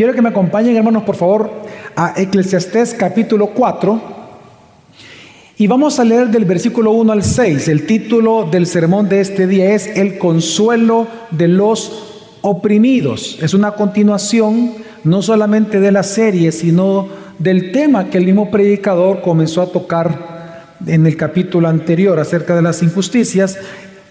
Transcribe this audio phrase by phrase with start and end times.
[0.00, 1.50] Quiero que me acompañen, hermanos, por favor,
[1.94, 4.00] a Eclesiastés capítulo 4.
[5.58, 7.68] Y vamos a leer del versículo 1 al 6.
[7.68, 13.38] El título del sermón de este día es El consuelo de los oprimidos.
[13.42, 14.72] Es una continuación
[15.04, 17.06] no solamente de la serie, sino
[17.38, 22.62] del tema que el mismo predicador comenzó a tocar en el capítulo anterior acerca de
[22.62, 23.58] las injusticias.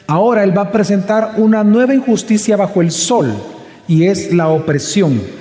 [0.06, 3.34] Ahora él va a presentar una nueva injusticia bajo el sol
[3.88, 5.39] y es la opresión.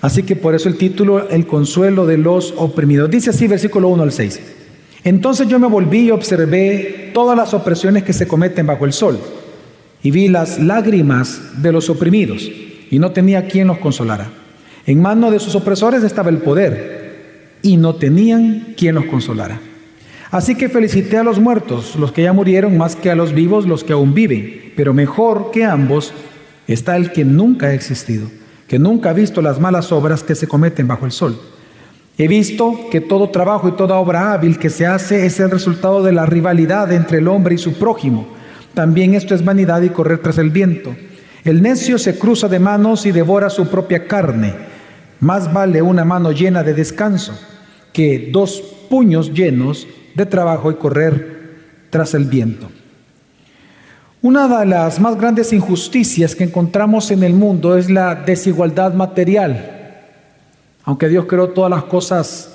[0.00, 3.10] Así que por eso el título, El consuelo de los oprimidos.
[3.10, 4.40] Dice así versículo 1 al 6.
[5.04, 9.18] Entonces yo me volví y observé todas las opresiones que se cometen bajo el sol
[10.02, 12.50] y vi las lágrimas de los oprimidos
[12.90, 14.30] y no tenía quien los consolara.
[14.86, 19.60] En mano de sus opresores estaba el poder y no tenían quien los consolara.
[20.30, 23.66] Así que felicité a los muertos, los que ya murieron, más que a los vivos,
[23.66, 24.72] los que aún viven.
[24.76, 26.12] Pero mejor que ambos
[26.68, 28.30] está el que nunca ha existido,
[28.70, 31.36] que nunca ha visto las malas obras que se cometen bajo el sol.
[32.16, 36.04] He visto que todo trabajo y toda obra hábil que se hace es el resultado
[36.04, 38.28] de la rivalidad entre el hombre y su prójimo.
[38.72, 40.94] También esto es vanidad y correr tras el viento.
[41.42, 44.54] El necio se cruza de manos y devora su propia carne.
[45.18, 47.36] Más vale una mano llena de descanso
[47.92, 51.56] que dos puños llenos de trabajo y correr
[51.90, 52.70] tras el viento.
[54.22, 59.96] Una de las más grandes injusticias que encontramos en el mundo es la desigualdad material.
[60.84, 62.50] Aunque Dios creó todas las cosas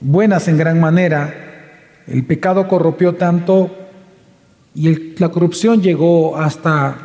[0.00, 1.34] buenas en gran manera,
[2.06, 3.74] el pecado corrompió tanto
[4.72, 6.96] y la corrupción llegó hasta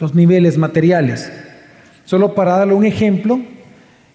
[0.00, 1.30] los niveles materiales.
[2.06, 3.38] Solo para darle un ejemplo,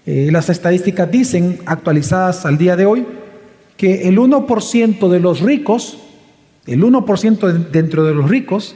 [0.08, 3.06] eh, las estadísticas dicen, actualizadas al día de hoy,
[3.78, 6.07] que el 1% de los ricos,
[6.68, 8.76] el 1% dentro de los ricos,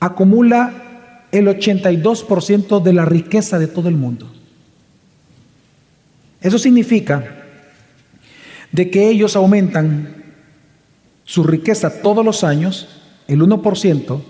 [0.00, 4.30] acumula el 82% de la riqueza de todo el mundo.
[6.40, 7.44] Eso significa
[8.70, 10.24] de que ellos aumentan
[11.24, 12.88] su riqueza todos los años,
[13.26, 14.22] el 1%,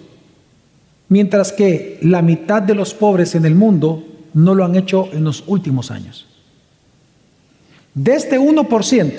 [1.08, 5.24] mientras que la mitad de los pobres en el mundo no lo han hecho en
[5.24, 6.26] los últimos años.
[7.94, 9.12] De este 1%,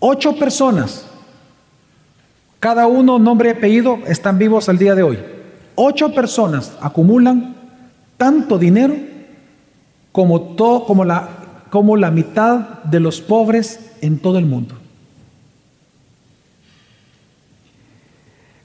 [0.00, 1.07] ocho personas,
[2.60, 5.18] cada uno nombre y apellido, están vivos al día de hoy.
[5.74, 7.56] Ocho personas acumulan
[8.16, 8.96] tanto dinero
[10.12, 11.04] como, todo, como,
[11.96, 14.74] la, mitad de los pobres en todo el mundo.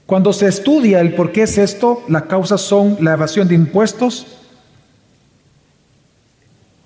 [0.06, 4.26] Cuando se estudia el por qué es esto, las causas son la evasión de impuestos,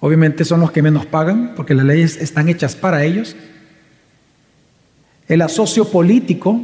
[0.00, 3.34] Obviamente son los que menos pagan porque las leyes están hechas para ellos.
[5.26, 6.60] El asocio político,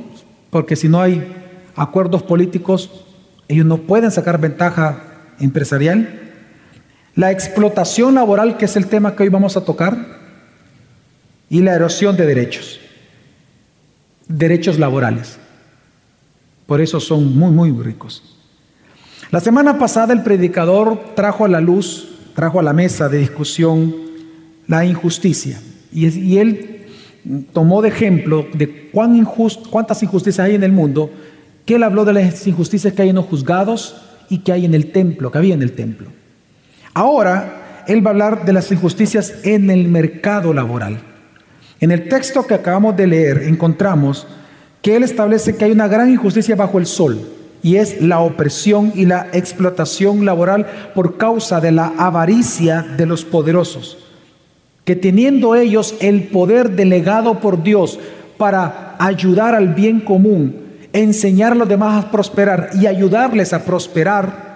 [0.54, 1.34] porque si no hay
[1.75, 2.88] acuerdos políticos,
[3.48, 5.03] ellos no pueden sacar ventaja
[5.41, 6.31] empresarial.
[7.16, 9.97] La explotación laboral, que es el tema que hoy vamos a tocar.
[11.50, 12.78] Y la erosión de derechos.
[14.28, 15.38] Derechos laborales.
[16.66, 18.22] Por eso son muy, muy ricos.
[19.32, 23.92] La semana pasada el predicador trajo a la luz trajo a la mesa de discusión
[24.69, 25.60] la injusticia.
[25.92, 26.73] Y, él
[27.52, 29.26] tomó de ejemplo de cuán
[29.70, 31.10] cuántas injusticias hay en el mundo,
[31.64, 33.96] que él habló de las injusticias que hay en los juzgados
[34.28, 36.08] y que hay en el templo, que había en el templo.
[36.92, 40.98] Ahora, él va a hablar de las injusticias en el mercado laboral.
[41.80, 44.26] En el texto que acabamos de leer encontramos
[44.80, 47.20] que él establece que hay una gran injusticia bajo el sol
[47.62, 53.24] y es la opresión y la explotación laboral por causa de la avaricia de los
[53.24, 53.98] poderosos,
[54.84, 57.99] que teniendo ellos el poder delegado por Dios
[58.37, 60.62] para ayudar al bien común,
[60.93, 64.55] enseñar a los demás a prosperar y ayudarles a prosperar,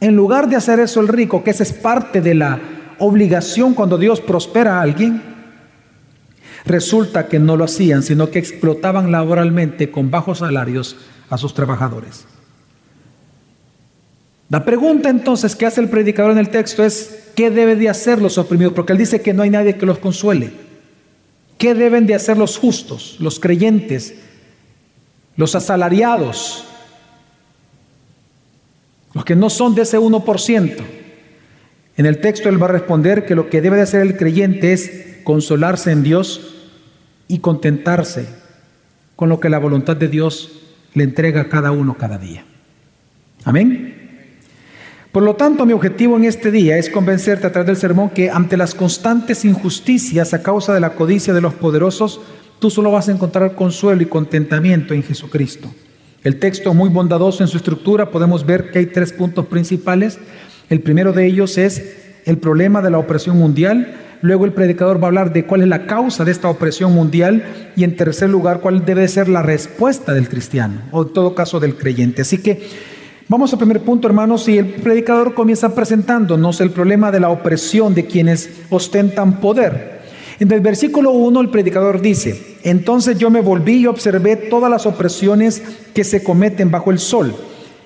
[0.00, 2.60] en lugar de hacer eso el rico, que esa es parte de la
[2.98, 5.22] obligación cuando Dios prospera a alguien,
[6.64, 10.96] resulta que no lo hacían, sino que explotaban laboralmente con bajos salarios
[11.30, 12.26] a sus trabajadores.
[14.52, 18.20] La pregunta entonces que hace el predicador en el texto es, ¿qué deben de hacer
[18.20, 18.74] los oprimidos?
[18.74, 20.52] Porque él dice que no hay nadie que los consuele.
[21.56, 24.14] ¿Qué deben de hacer los justos, los creyentes,
[25.36, 26.66] los asalariados,
[29.14, 30.76] los que no son de ese 1%?
[31.96, 34.74] En el texto él va a responder que lo que debe de hacer el creyente
[34.74, 36.56] es consolarse en Dios
[37.26, 38.26] y contentarse
[39.16, 40.60] con lo que la voluntad de Dios
[40.92, 42.44] le entrega a cada uno cada día.
[43.44, 44.01] Amén.
[45.12, 48.30] Por lo tanto, mi objetivo en este día es convencerte a través del sermón que
[48.30, 52.22] ante las constantes injusticias a causa de la codicia de los poderosos,
[52.58, 55.68] tú solo vas a encontrar consuelo y contentamiento en Jesucristo.
[56.24, 60.18] El texto muy bondadoso en su estructura, podemos ver que hay tres puntos principales.
[60.70, 61.94] El primero de ellos es
[62.24, 63.94] el problema de la opresión mundial.
[64.22, 67.44] Luego el predicador va a hablar de cuál es la causa de esta opresión mundial
[67.76, 71.60] y en tercer lugar cuál debe ser la respuesta del cristiano o en todo caso
[71.60, 72.22] del creyente.
[72.22, 72.91] Así que
[73.32, 77.94] vamos al primer punto hermanos y el predicador comienza presentándonos el problema de la opresión
[77.94, 80.02] de quienes ostentan poder.
[80.38, 84.84] En el versículo 1 el predicador dice, entonces yo me volví y observé todas las
[84.84, 85.62] opresiones
[85.94, 87.34] que se cometen bajo el sol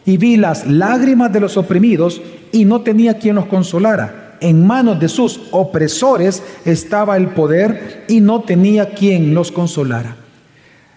[0.04, 2.20] y vi las lágrimas de los oprimidos
[2.50, 8.20] y no tenía quien los consolara en manos de sus opresores estaba el poder y
[8.20, 10.16] no tenía quien los consolara.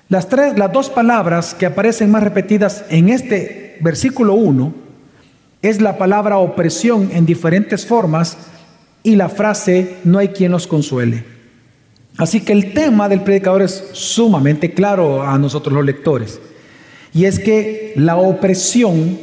[0.08, 4.74] Las, tres, las dos palabras que aparecen más repetidas en este versículo 1
[5.62, 8.38] es la palabra opresión en diferentes formas
[9.04, 11.24] y la frase no hay quien los consuele.
[12.18, 16.40] Así que el tema del predicador es sumamente claro a nosotros los lectores.
[17.14, 19.18] Y es que la opresión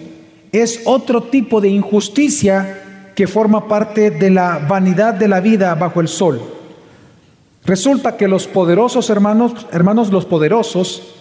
[0.53, 6.01] es otro tipo de injusticia que forma parte de la vanidad de la vida bajo
[6.01, 6.41] el sol.
[7.65, 11.16] Resulta que los poderosos hermanos, hermanos los poderosos,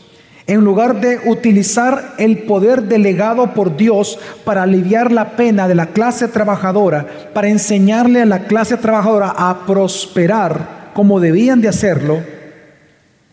[0.47, 5.87] en lugar de utilizar el poder delegado por Dios para aliviar la pena de la
[5.87, 12.21] clase trabajadora, para enseñarle a la clase trabajadora a prosperar como debían de hacerlo,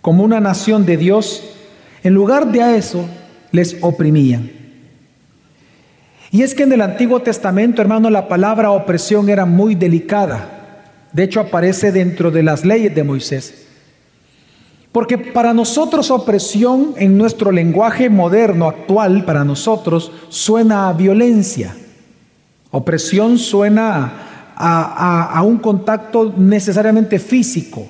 [0.00, 1.54] como una nación de Dios,
[2.02, 3.06] en lugar de eso
[3.52, 4.50] les oprimían.
[6.30, 10.48] Y es que en el Antiguo Testamento, hermano, la palabra opresión era muy delicada.
[11.12, 13.68] De hecho, aparece dentro de las leyes de Moisés.
[14.92, 21.74] Porque para nosotros opresión en nuestro lenguaje moderno, actual, para nosotros, suena a violencia.
[22.70, 27.86] Opresión suena a, un contacto necesariamente físico.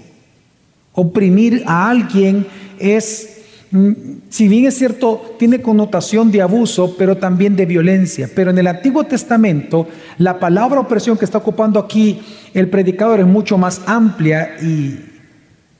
[0.94, 2.46] Oprimir a alguien
[2.78, 3.32] es
[3.72, 3.92] Mm,
[4.28, 8.28] si bien es cierto, tiene connotación de abuso, pero también de violencia.
[8.34, 9.88] Pero en el Antiguo Testamento,
[10.18, 12.20] la palabra opresión que está ocupando aquí
[12.52, 15.00] el predicador es mucho más amplia y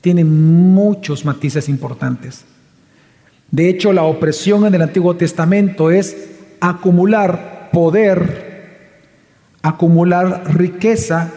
[0.03, 2.43] tiene muchos matices importantes.
[3.49, 6.27] De hecho, la opresión en el Antiguo Testamento es
[6.59, 8.89] acumular poder,
[9.61, 11.31] acumular riqueza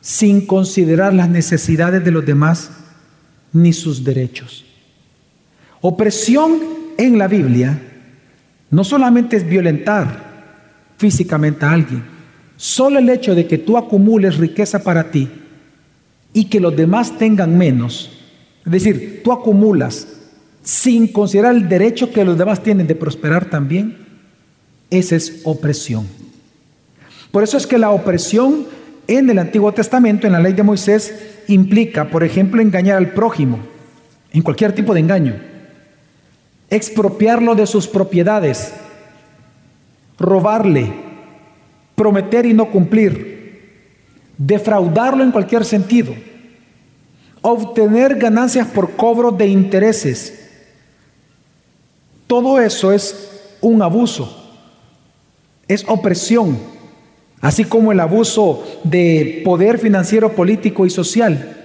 [0.00, 2.70] sin considerar las necesidades de los demás
[3.52, 4.64] ni sus derechos.
[5.80, 6.60] Opresión
[6.96, 7.82] en la Biblia
[8.70, 10.06] no solamente es violentar
[10.98, 12.04] físicamente a alguien,
[12.56, 15.28] solo el hecho de que tú acumules riqueza para ti
[16.32, 18.10] y que los demás tengan menos,
[18.64, 20.08] es decir, tú acumulas
[20.62, 23.96] sin considerar el derecho que los demás tienen de prosperar también,
[24.90, 26.06] esa es opresión.
[27.30, 28.66] Por eso es que la opresión
[29.08, 31.14] en el Antiguo Testamento, en la ley de Moisés,
[31.48, 33.58] implica, por ejemplo, engañar al prójimo,
[34.32, 35.52] en cualquier tipo de engaño
[36.72, 38.72] expropiarlo de sus propiedades,
[40.18, 40.90] robarle,
[41.94, 43.31] prometer y no cumplir,
[44.38, 46.14] defraudarlo en cualquier sentido,
[47.40, 50.50] obtener ganancias por cobro de intereses.
[52.26, 53.30] Todo eso es
[53.60, 54.34] un abuso,
[55.68, 56.58] es opresión,
[57.40, 61.56] así como el abuso de poder financiero, político y social.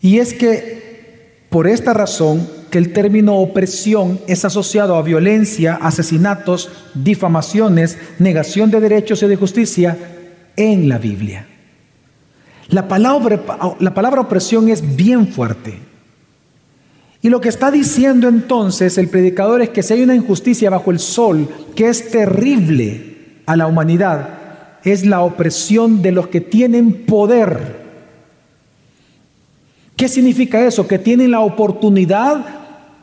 [0.00, 6.70] Y es que por esta razón que el término opresión es asociado a violencia, asesinatos,
[6.94, 9.98] difamaciones, negación de derechos y de justicia
[10.60, 11.46] en la Biblia.
[12.68, 13.40] La palabra,
[13.80, 15.78] la palabra opresión es bien fuerte.
[17.22, 20.90] Y lo que está diciendo entonces el predicador es que si hay una injusticia bajo
[20.90, 24.28] el sol que es terrible a la humanidad,
[24.84, 27.80] es la opresión de los que tienen poder.
[29.96, 30.86] ¿Qué significa eso?
[30.86, 32.44] Que tienen la oportunidad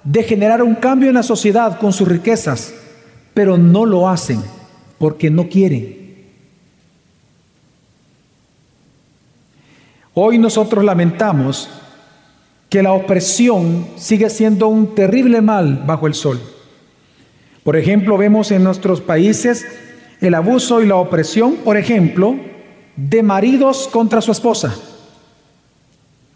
[0.04, 2.74] de generar un cambio en la sociedad con sus riquezas,
[3.34, 4.42] pero no lo hacen
[4.98, 5.97] porque no quieren.
[10.20, 11.70] Hoy nosotros lamentamos
[12.72, 16.42] que la opresión sigue siendo un terrible mal bajo el sol.
[17.64, 19.64] Por ejemplo, vemos en nuestros países
[20.20, 22.36] el abuso y la opresión, por ejemplo,
[22.96, 24.76] de maridos contra su esposa.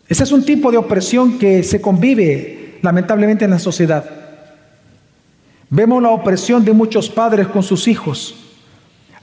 [0.07, 4.05] Ese es un tipo de opresión que se convive lamentablemente en la sociedad.
[5.71, 8.35] Vemos la opresión de muchos padres con sus hijos,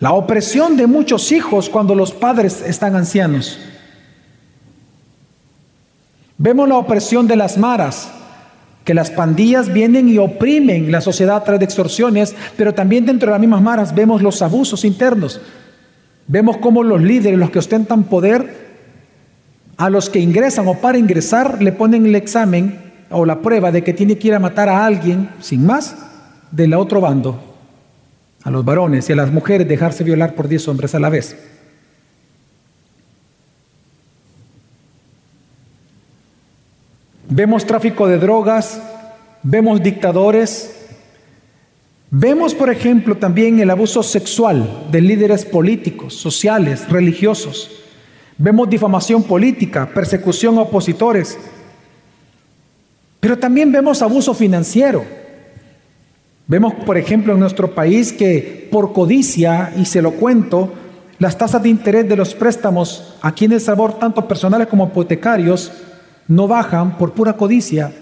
[0.00, 3.60] la opresión de muchos hijos cuando los padres están ancianos.
[6.38, 8.10] Vemos la opresión de las maras,
[8.84, 13.26] que las pandillas vienen y oprimen la sociedad a través de extorsiones, pero también dentro
[13.26, 15.40] de las mismas maras vemos los abusos internos.
[16.28, 18.68] Vemos cómo los líderes, los que ostentan poder,
[19.76, 22.78] a los que ingresan o para ingresar le ponen el examen
[23.10, 25.96] o la prueba de que tiene que ir a matar a alguien, sin más,
[26.50, 27.44] del otro bando.
[28.44, 31.36] a los varones y a las mujeres dejarse violar por 10 hombres a la vez.
[37.30, 38.80] Vemos tráfico de drogas,
[39.42, 40.86] vemos dictadores,
[42.10, 47.82] vemos, por ejemplo, también el abuso sexual de líderes políticos, sociales, religiosos.
[48.38, 51.38] Vemos difamación política, persecución a opositores,
[53.20, 55.04] pero también vemos abuso financiero.
[56.46, 60.72] Vemos, por ejemplo, en nuestro país que por codicia, y se lo cuento,
[61.18, 65.70] las tasas de interés de los préstamos aquí en El Salvador, tanto personales como hipotecarios,
[66.28, 67.92] no bajan por pura codicia.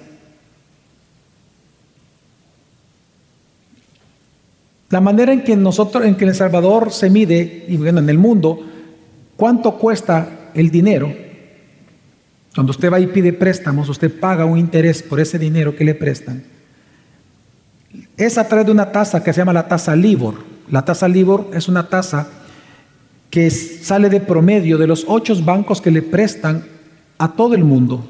[4.91, 8.19] La manera en que nosotros, en que El Salvador se mide, y bueno, en el
[8.19, 8.61] mundo,
[9.37, 11.13] cuánto cuesta el dinero.
[12.55, 15.95] Cuando usted va y pide préstamos, usted paga un interés por ese dinero que le
[15.95, 16.45] prestan.
[18.17, 20.35] Es a través de una tasa que se llama la tasa LIBOR.
[20.71, 22.29] La tasa LIBOR es una tasa
[23.31, 26.65] que sale de promedio de los ocho bancos que le prestan
[27.19, 28.07] a todo el mundo.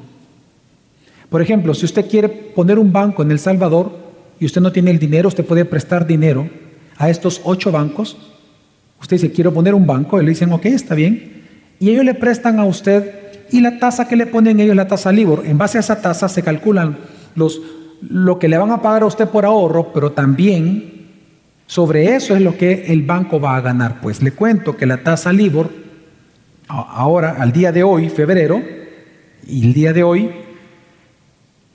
[1.29, 3.91] Por ejemplo, si usted quiere poner un banco en El Salvador
[4.39, 6.49] y usted no tiene el dinero, usted puede prestar dinero
[6.97, 8.17] a estos ocho bancos.
[9.01, 11.43] Usted dice, quiero poner un banco, y le dicen, ok, está bien.
[11.79, 13.13] Y ellos le prestan a usted
[13.51, 16.27] y la tasa que le ponen ellos, la tasa LIBOR, en base a esa tasa
[16.27, 16.97] se calculan
[17.35, 17.61] los,
[18.01, 21.07] lo que le van a pagar a usted por ahorro, pero también
[21.65, 24.01] sobre eso es lo que el banco va a ganar.
[24.01, 25.69] Pues le cuento que la tasa LIBOR,
[26.67, 28.61] ahora, al día de hoy, febrero,
[29.45, 30.31] y el día de hoy,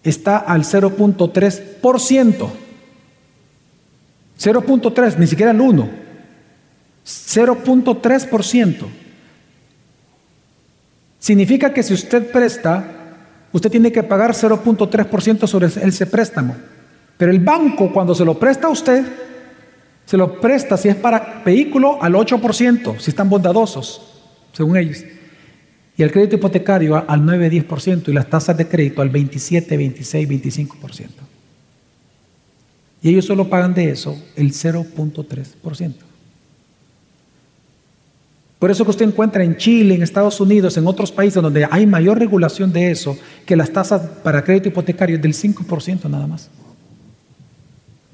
[0.03, 2.49] está al 0.3%.
[4.39, 5.89] 0.3, ni siquiera el 1.
[7.05, 8.87] 0.3%.
[11.19, 12.85] Significa que si usted presta,
[13.53, 16.57] usted tiene que pagar 0.3% sobre ese préstamo.
[17.17, 19.05] Pero el banco cuando se lo presta a usted,
[20.05, 24.03] se lo presta si es para vehículo al 8%, si están bondadosos,
[24.53, 25.05] según ellos
[25.97, 31.09] y el crédito hipotecario al 9-10% y las tasas de crédito al 27, 26, 25%.
[33.03, 35.95] Y ellos solo pagan de eso el 0.3%.
[38.59, 41.85] Por eso que usted encuentra en Chile, en Estados Unidos, en otros países donde hay
[41.85, 46.49] mayor regulación de eso, que las tasas para crédito hipotecario es del 5% nada más.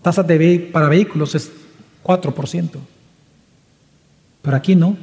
[0.00, 0.24] Tasas
[0.72, 1.50] para vehículos es
[2.02, 2.70] 4%.
[4.40, 4.96] Pero aquí no.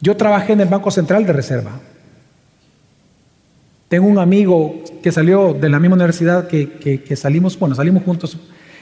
[0.00, 1.80] Yo trabajé en el Banco Central de Reserva.
[3.92, 8.38] Tengo un amigo que salió de la misma universidad que, salimos, bueno, salimos juntos,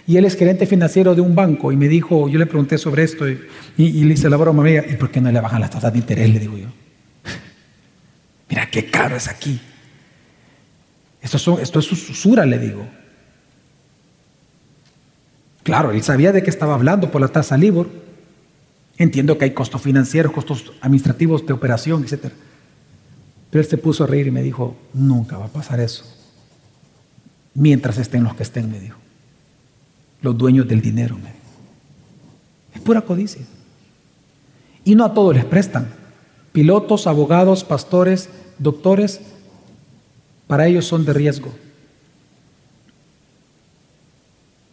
[0.07, 3.03] y él es gerente financiero de un banco, y me dijo, yo le pregunté sobre
[3.03, 5.93] esto, y, le hice la broma, amiga, ¿y por qué no le bajan las tasas
[5.93, 6.31] de interés?
[6.31, 6.69] Le digo yo.
[8.49, 9.61] Mira qué caro es aquí.
[11.21, 12.87] Esto, esto es usura, le digo.
[15.65, 17.91] Claro, él sabía de qué estaba hablando por la tasa LIBOR.
[18.97, 22.33] Entiendo que hay costos financieros, costos administrativos de operación, etcétera.
[23.51, 26.05] Pero él se puso a reír y me dijo, nunca va a pasar eso.
[27.55, 28.99] Mientras estén los que estén, me dijo.
[30.23, 31.37] Los dueños del dinero, me dijo.
[32.75, 33.43] Es pura codicia.
[34.85, 35.89] Y no a todos les prestan.
[36.53, 38.29] Pilotos, abogados, pastores,
[38.59, 39.21] doctores,
[40.47, 41.53] para ellos son de riesgo.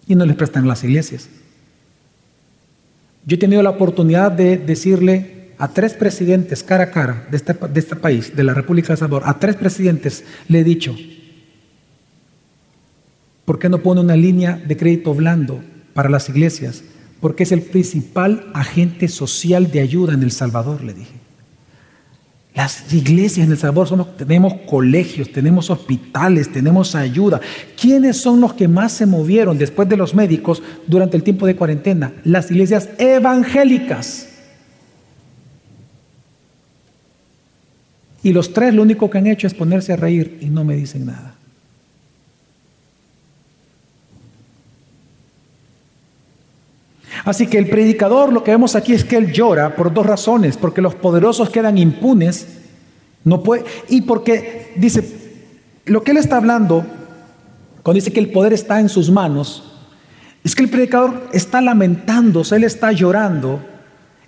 [0.08, 1.30] Y no les prestan las iglesias.
[3.26, 7.96] Yo he tenido la oportunidad de decirle a tres presidentes cara a cara de este,
[7.96, 10.96] país, de la República de Salvador, a tres presidentes le he dicho,
[13.46, 16.84] ¿por qué no pone una línea de crédito blando para las iglesias?
[17.20, 21.14] Porque es el principal agente social de ayuda en El Salvador, le dije.
[22.54, 27.40] Las iglesias en El Salvador tenemos colegios, tenemos hospitales, tenemos ayuda.
[27.80, 31.56] ¿Quiénes son los que más se movieron después de los médicos durante el tiempo de
[31.56, 32.14] cuarentena?
[32.24, 34.27] Las iglesias evangélicas.
[38.28, 40.76] Y los tres lo único que han hecho es ponerse a reír y no me
[40.76, 41.36] dicen nada.
[47.24, 50.58] Así que el predicador lo que vemos aquí es que él llora por dos razones,
[50.58, 52.48] porque los poderosos quedan impunes,
[53.24, 55.10] no puede, y porque dice,
[55.86, 56.86] lo que él está hablando,
[57.82, 59.72] cuando dice que el poder está en sus manos,
[60.44, 63.62] es que el predicador está lamentándose, él está llorando,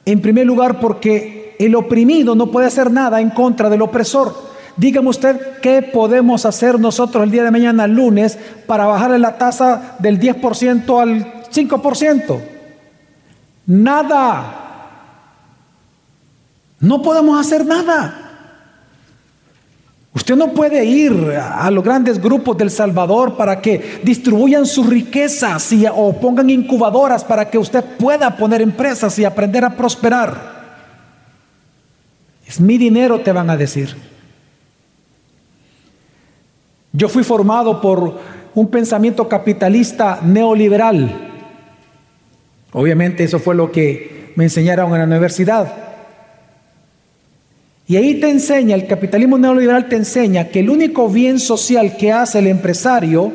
[0.05, 4.33] en primer lugar porque el oprimido no puede hacer nada en contra del opresor.
[4.77, 9.95] Dígame usted qué podemos hacer nosotros el día de mañana, lunes, para bajarle la tasa
[9.99, 12.39] del 10% al 5%.
[13.65, 14.55] Nada.
[16.79, 18.29] No podemos hacer nada.
[20.13, 25.71] Usted no puede ir a los grandes grupos del Salvador para que distribuyan sus riquezas
[25.93, 30.58] o pongan incubadoras para que usted pueda poner empresas y aprender a prosperar.
[32.49, 33.95] Es mi dinero, te van a decir.
[36.91, 38.19] Yo fui formado por
[38.55, 41.29] un pensamiento capitalista neoliberal.
[42.71, 45.71] Obviamente eso fue lo que me enseñaron en la universidad.
[47.87, 52.11] Y ahí te enseña, el capitalismo neoliberal te enseña que el único bien social que
[52.11, 53.31] hace el empresario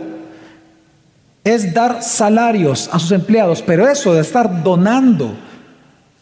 [1.44, 5.37] es dar salarios a sus empleados, pero eso de estar donando,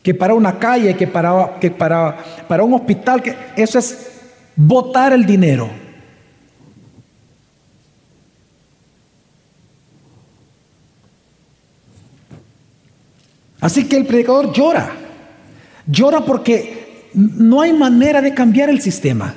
[0.03, 2.17] que para una calle, que para, que para,
[2.49, 4.11] para un hospital, que eso es
[4.57, 5.71] botar el dinero.
[13.61, 14.91] Así que el predicador llora.
[15.87, 19.35] Llora porque no hay manera de cambiar el sistema.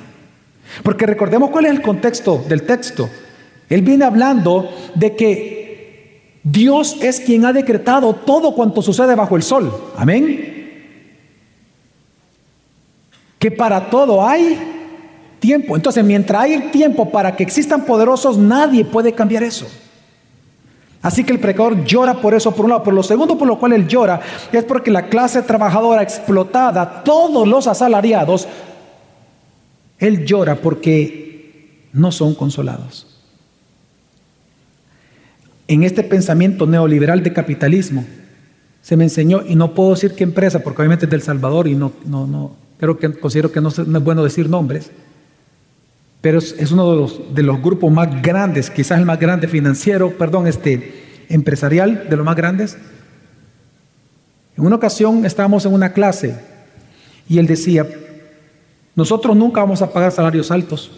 [0.82, 3.08] Porque recordemos cuál es el contexto del texto.
[3.68, 9.44] Él viene hablando de que Dios es quien ha decretado todo cuanto sucede bajo el
[9.44, 9.72] sol.
[9.96, 10.55] Amén.
[13.46, 14.58] Que para todo hay
[15.38, 15.76] tiempo.
[15.76, 19.68] Entonces, mientras hay tiempo para que existan poderosos, nadie puede cambiar eso.
[21.00, 22.82] Así que el predicador llora por eso, por un lado.
[22.82, 27.46] Pero lo segundo por lo cual él llora es porque la clase trabajadora explotada, todos
[27.46, 28.48] los asalariados,
[30.00, 33.06] él llora porque no son consolados.
[35.68, 38.04] En este pensamiento neoliberal de capitalismo
[38.82, 41.76] se me enseñó, y no puedo decir qué empresa, porque obviamente es del Salvador y
[41.76, 44.90] no, no, no, creo que considero que no, es bueno decir nombres,
[46.20, 51.24] pero es, uno de los, grupos más grandes, quizás el más grande financiero, perdón, este,
[51.28, 52.76] empresarial, de los más grandes.
[54.56, 56.36] En una ocasión estábamos en una clase
[57.28, 57.86] y él decía,
[58.94, 60.90] nosotros nunca vamos a pagar salarios altos.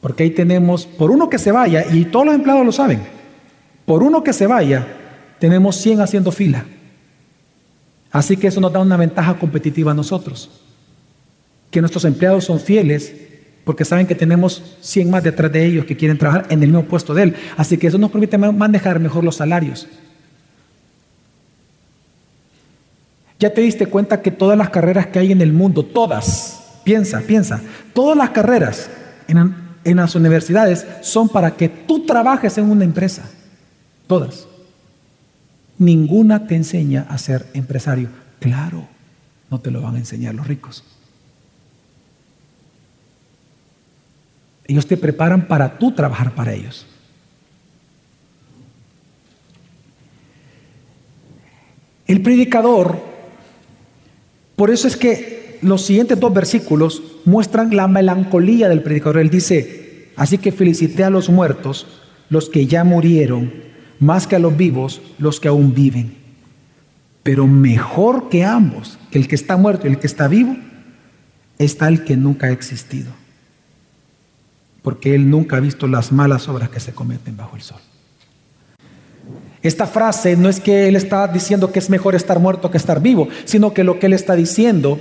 [0.00, 3.00] Porque ahí tenemos, por uno que se vaya, y todos los empleados lo saben,
[3.86, 4.86] por uno que se vaya,
[5.38, 6.64] tenemos 100 haciendo fila.
[8.12, 10.50] Así que eso nos da una ventaja competitiva a nosotros
[11.72, 13.14] que nuestros empleados son fieles
[13.64, 16.84] porque saben que tenemos 100 más detrás de ellos que quieren trabajar en el mismo
[16.84, 17.36] puesto de él.
[17.56, 19.88] Así que eso nos permite manejar mejor los salarios.
[23.38, 27.20] Ya te diste cuenta que todas las carreras que hay en el mundo, todas, piensa,
[27.20, 27.60] piensa,
[27.94, 28.90] todas las carreras
[29.26, 33.22] en, en las universidades son para que tú trabajes en una empresa.
[34.06, 34.46] Todas.
[35.82, 38.08] Ninguna te enseña a ser empresario.
[38.38, 38.86] Claro,
[39.50, 40.84] no te lo van a enseñar los ricos.
[44.64, 46.86] Ellos te preparan para tú trabajar para ellos.
[52.06, 53.02] El predicador,
[54.54, 59.18] por eso es que los siguientes dos versículos muestran la melancolía del predicador.
[59.18, 61.88] Él dice, así que felicité a los muertos,
[62.28, 63.71] los que ya murieron,
[64.02, 66.14] más que a los vivos, los que aún viven.
[67.22, 70.56] Pero mejor que ambos, que el que está muerto y el que está vivo,
[71.58, 73.12] está el que nunca ha existido
[74.82, 77.78] porque él nunca ha visto las malas obras que se cometen bajo el sol.
[79.62, 83.00] Esta frase no es que él está diciendo que es mejor estar muerto que estar
[83.00, 85.00] vivo, sino que lo que él está diciendo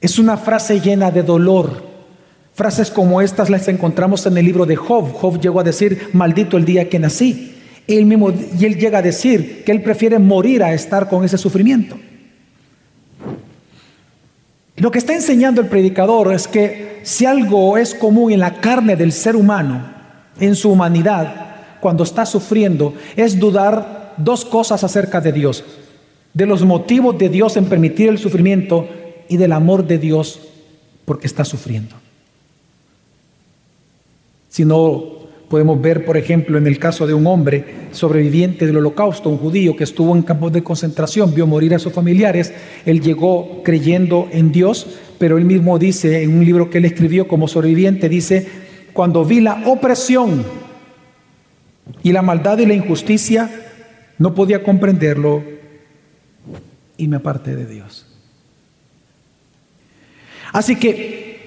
[0.00, 1.84] es una frase llena de dolor.
[2.54, 5.12] Frases como estas las encontramos en el libro de Job.
[5.12, 7.55] Job llegó a decir, maldito el día que nací.
[7.86, 11.38] Él mismo, y él llega a decir que él prefiere morir a estar con ese
[11.38, 11.96] sufrimiento.
[14.76, 18.96] Lo que está enseñando el predicador es que si algo es común en la carne
[18.96, 19.94] del ser humano,
[20.38, 21.46] en su humanidad,
[21.80, 25.64] cuando está sufriendo, es dudar dos cosas acerca de Dios.
[26.34, 28.88] De los motivos de Dios en permitir el sufrimiento
[29.28, 30.40] y del amor de Dios
[31.04, 31.96] porque está sufriendo.
[34.48, 35.15] Si no
[35.48, 39.76] Podemos ver, por ejemplo, en el caso de un hombre sobreviviente del holocausto, un judío
[39.76, 42.52] que estuvo en campos de concentración, vio morir a sus familiares,
[42.84, 47.28] él llegó creyendo en Dios, pero él mismo dice en un libro que él escribió
[47.28, 48.46] como sobreviviente, dice,
[48.92, 50.44] cuando vi la opresión
[52.02, 53.48] y la maldad y la injusticia,
[54.18, 55.44] no podía comprenderlo
[56.96, 58.06] y me aparté de Dios.
[60.52, 61.38] Así que,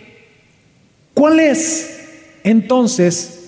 [1.14, 3.39] ¿cuál es entonces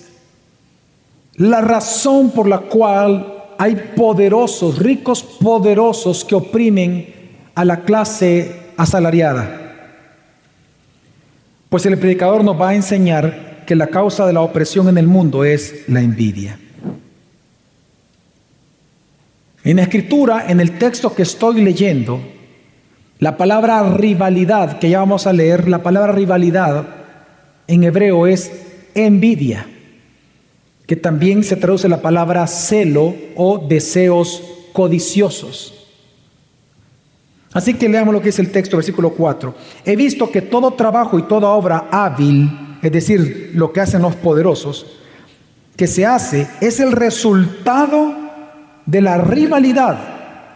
[1.35, 7.13] la razón por la cual hay poderosos, ricos poderosos que oprimen
[7.55, 9.57] a la clase asalariada.
[11.69, 15.07] Pues el predicador nos va a enseñar que la causa de la opresión en el
[15.07, 16.59] mundo es la envidia.
[19.63, 22.19] En la escritura, en el texto que estoy leyendo,
[23.21, 26.87] La palabra rivalidad, que ya vamos a leer, la palabra rivalidad
[27.67, 28.51] en hebreo es
[28.95, 29.67] envidia,
[30.91, 35.87] que también se traduce la palabra celo o deseos codiciosos.
[37.53, 39.55] Así que leamos lo que dice el texto, versículo 4.
[39.85, 44.17] He visto que todo trabajo y toda obra hábil, es decir, lo que hacen los
[44.17, 44.85] poderosos,
[45.77, 48.13] que se hace es el resultado
[48.85, 49.97] de la rivalidad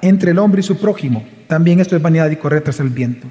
[0.01, 1.25] entre el hombre y su prójimo.
[1.47, 3.29] También esto es vanidad y correr tras el viento.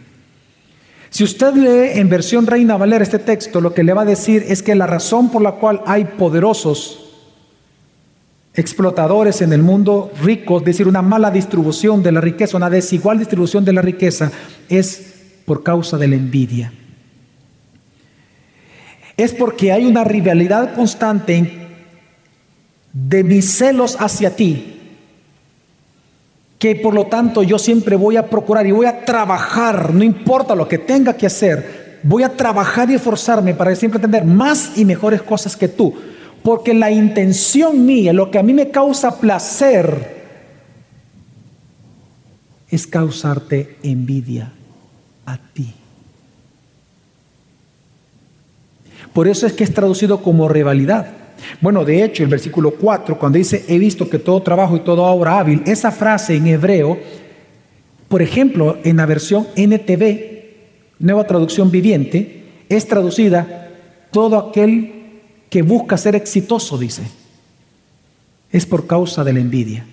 [1.14, 4.46] Si usted lee en versión Reina Valera este texto, lo que le va a decir
[4.48, 7.08] es que la razón por la cual hay poderosos
[8.52, 13.20] explotadores en el mundo rico, es decir, una mala distribución de la riqueza, una desigual
[13.20, 14.32] distribución de la riqueza,
[14.68, 16.72] es por causa de la envidia.
[19.16, 21.68] Es porque hay una rivalidad constante
[22.92, 24.73] de mis celos hacia ti,
[26.58, 30.54] que por lo tanto yo siempre voy a procurar y voy a trabajar, no importa
[30.54, 34.84] lo que tenga que hacer, voy a trabajar y esforzarme para siempre tener más y
[34.84, 35.94] mejores cosas que tú.
[36.42, 40.14] Porque la intención mía, lo que a mí me causa placer,
[42.68, 44.52] es causarte envidia
[45.24, 45.72] a ti.
[49.12, 51.06] Por eso es que es traducido como rivalidad.
[51.60, 55.02] Bueno, de hecho, el versículo 4, cuando dice, he visto que todo trabajo y toda
[55.02, 56.98] obra hábil, esa frase en hebreo,
[58.08, 60.34] por ejemplo, en la versión NTV,
[60.98, 63.70] nueva traducción viviente, es traducida
[64.10, 64.92] todo aquel
[65.50, 67.02] que busca ser exitoso, dice,
[68.50, 69.86] es por causa de la envidia.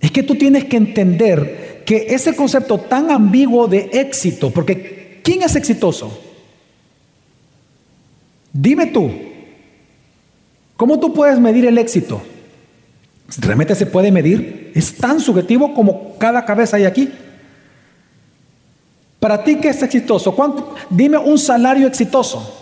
[0.00, 5.42] Es que tú tienes que entender que ese concepto tan ambiguo de éxito, porque ¿quién
[5.42, 6.29] es exitoso?
[8.52, 9.10] Dime tú,
[10.76, 12.20] ¿cómo tú puedes medir el éxito?
[13.38, 14.72] ¿Realmente se puede medir?
[14.74, 17.10] Es tan subjetivo como cada cabeza hay aquí.
[19.20, 20.34] Para ti, ¿qué es exitoso?
[20.34, 20.74] ¿Cuánto?
[20.88, 22.56] Dime un salario exitoso.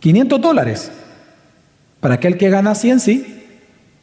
[0.00, 0.90] 500 dólares.
[2.00, 3.44] Para aquel que gana 100, sí,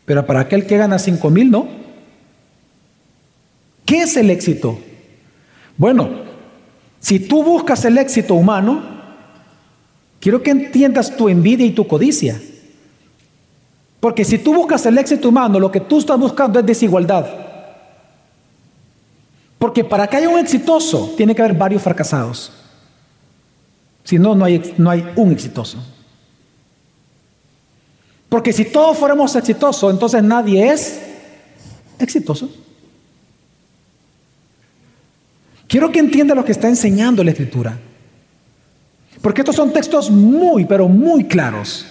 [0.05, 1.67] pero para aquel que gana 5 mil, no.
[3.85, 4.79] ¿Qué es el éxito?
[5.77, 6.09] Bueno,
[6.99, 8.96] si tú buscas el éxito humano,
[10.19, 12.41] quiero que entiendas tu envidia y tu codicia.
[13.99, 17.25] Porque si tú buscas el éxito humano, lo que tú estás buscando es desigualdad.
[19.57, 22.51] Porque para que haya un exitoso, tiene que haber varios fracasados.
[24.03, 25.83] Si no, no hay, no hay un exitoso.
[28.29, 30.99] Porque si todos fuéramos exitosos, entonces nadie es
[31.99, 32.49] exitoso.
[35.67, 37.77] Quiero que entienda lo que está enseñando la Escritura.
[39.27, 41.85] Porque estos son textos muy, pero muy claros.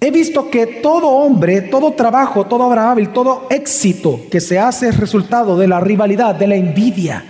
[0.00, 4.96] He visto que todo hombre, todo trabajo, todo obra todo éxito que se hace es
[4.96, 7.24] resultado de la rivalidad, de la envidia.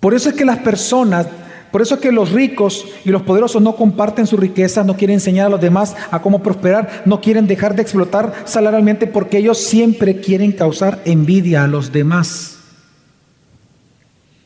[0.00, 1.28] Por eso es que las personas,
[1.70, 5.14] por eso es que los ricos y los poderosos no comparten su riqueza, no quieren
[5.14, 9.58] enseñar a los demás a cómo prosperar, no quieren dejar de explotar salarialmente porque ellos
[9.58, 12.58] siempre quieren causar envidia a los demás.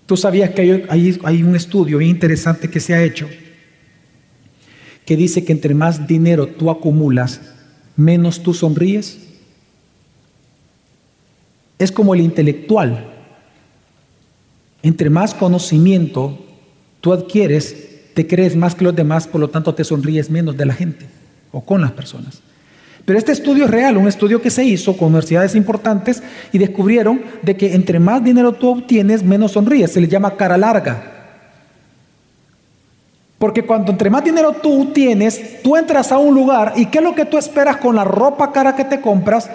[0.07, 3.29] Tú sabías que hay, un estudio bien interesante que se ha hecho
[5.07, 7.41] que dice que entre más dinero tú acumulas,
[7.97, 9.19] menos tú sonríes.
[11.79, 13.13] Es como el intelectual
[14.83, 16.42] entre más conocimiento
[17.03, 17.77] tú adquieres,
[18.15, 21.05] te crees más que los demás, por lo tanto te sonríes menos de la gente
[21.51, 22.41] o con las personas.
[23.05, 27.21] Pero este estudio es real, un estudio que se hizo con universidades importantes y descubrieron
[27.43, 29.93] de que entre más dinero tú obtienes, menos sonríes.
[29.93, 31.13] Se le llama cara larga.
[33.39, 37.05] Porque cuando entre más dinero tú tienes, tú entras a un lugar y ¿qué es
[37.05, 39.51] lo que tú esperas con la ropa cara que te compras,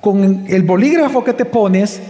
[0.00, 2.00] con el bolígrafo que te pones,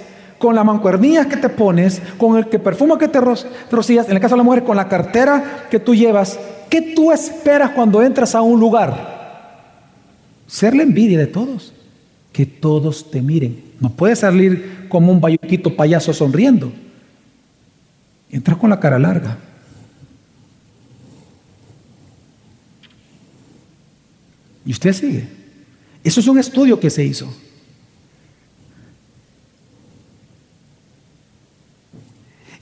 [0.45, 4.21] con la mancuernilla que te pones, con el que perfume que te rocías, en el
[4.21, 8.35] caso de la mujer, con la cartera que tú llevas, ¿qué tú esperas cuando entras
[8.35, 9.73] a un lugar?
[10.47, 11.73] Ser la envidia de todos,
[12.31, 13.59] que todos te miren.
[13.81, 16.71] No puedes salir como un bayuquito payaso sonriendo.
[18.31, 19.39] Entras con la cara larga.
[24.67, 25.27] Y usted sigue.
[26.05, 27.35] Eso es un estudio que se hizo.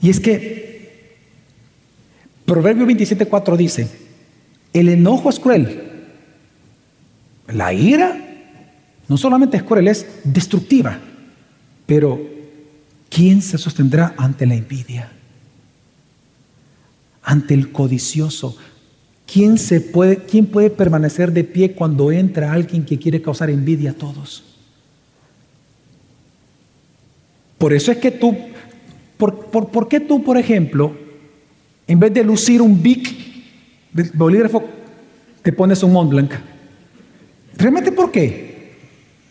[0.03, 1.17] Y es que
[2.45, 3.89] Proverbio 27.4 dice,
[4.71, 5.81] el enojo es cruel.
[7.47, 8.15] La ira
[9.07, 10.99] no solamente es cruel, es destructiva.
[11.87, 12.21] Pero
[13.09, 15.11] ¿quién se sostendrá ante la envidia?
[17.23, 18.55] Ante el codicioso.
[19.25, 23.91] ¿quién, se puede, ¿quién puede permanecer de pie cuando entra alguien que quiere causar envidia
[23.91, 24.43] a todos?
[27.57, 28.37] Por eso es que tú,
[29.17, 30.95] por, por qué tú, por ejemplo,
[31.87, 33.23] en vez de lucir un Bic
[34.13, 34.63] bolígrafo,
[35.41, 36.31] te pones un Mont Blanc?
[37.57, 38.73] ¿Realmente por qué?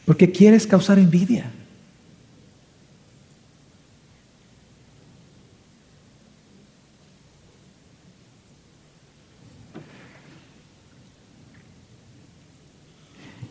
[0.05, 1.51] Porque quieres causar envidia.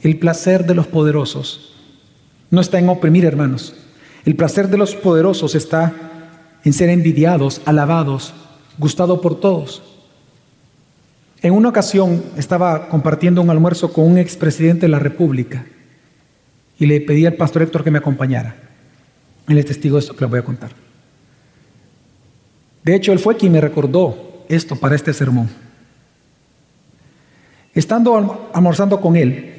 [0.03, 1.75] El placer de los poderosos
[2.49, 3.75] no está en oprimir, hermanos.
[4.25, 6.10] El placer de los poderosos está
[6.63, 8.33] en ser envidiados, alabados,
[8.77, 9.81] gustado por todos.
[11.41, 15.65] En una ocasión estaba compartiendo un almuerzo con un expresidente de la República
[16.77, 18.55] y le pedí al pastor Héctor que me acompañara.
[19.47, 20.71] Él es testigo de esto que le voy a contar.
[22.83, 25.49] De hecho, él fue quien me recordó esto para este sermón.
[27.73, 29.53] Estando almorzando con él,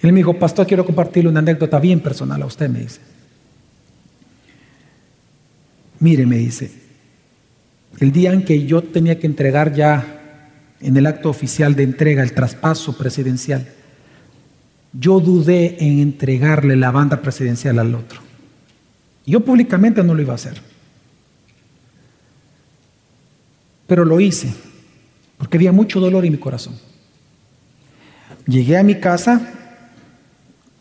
[0.00, 3.00] él me dijo, pastor, quiero compartirle una anécdota bien personal a usted, me dice.
[6.00, 6.70] Mire, me dice,
[8.00, 10.20] el día en que yo tenía que entregar ya
[10.80, 13.66] en el acto oficial de entrega el traspaso presidencial,
[14.92, 18.20] yo dudé en entregarle la banda presidencial al otro.
[19.26, 20.60] Yo públicamente no lo iba a hacer.
[23.86, 24.52] Pero lo hice,
[25.38, 26.74] porque había mucho dolor en mi corazón.
[28.46, 29.40] Llegué a mi casa,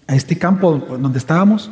[0.08, 1.72] a este campo donde estábamos,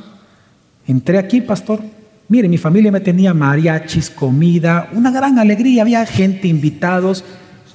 [0.87, 1.81] entré aquí, pastor,
[2.31, 7.25] Mire, mi familia me tenía mariachis, comida, una gran alegría, había gente, invitados.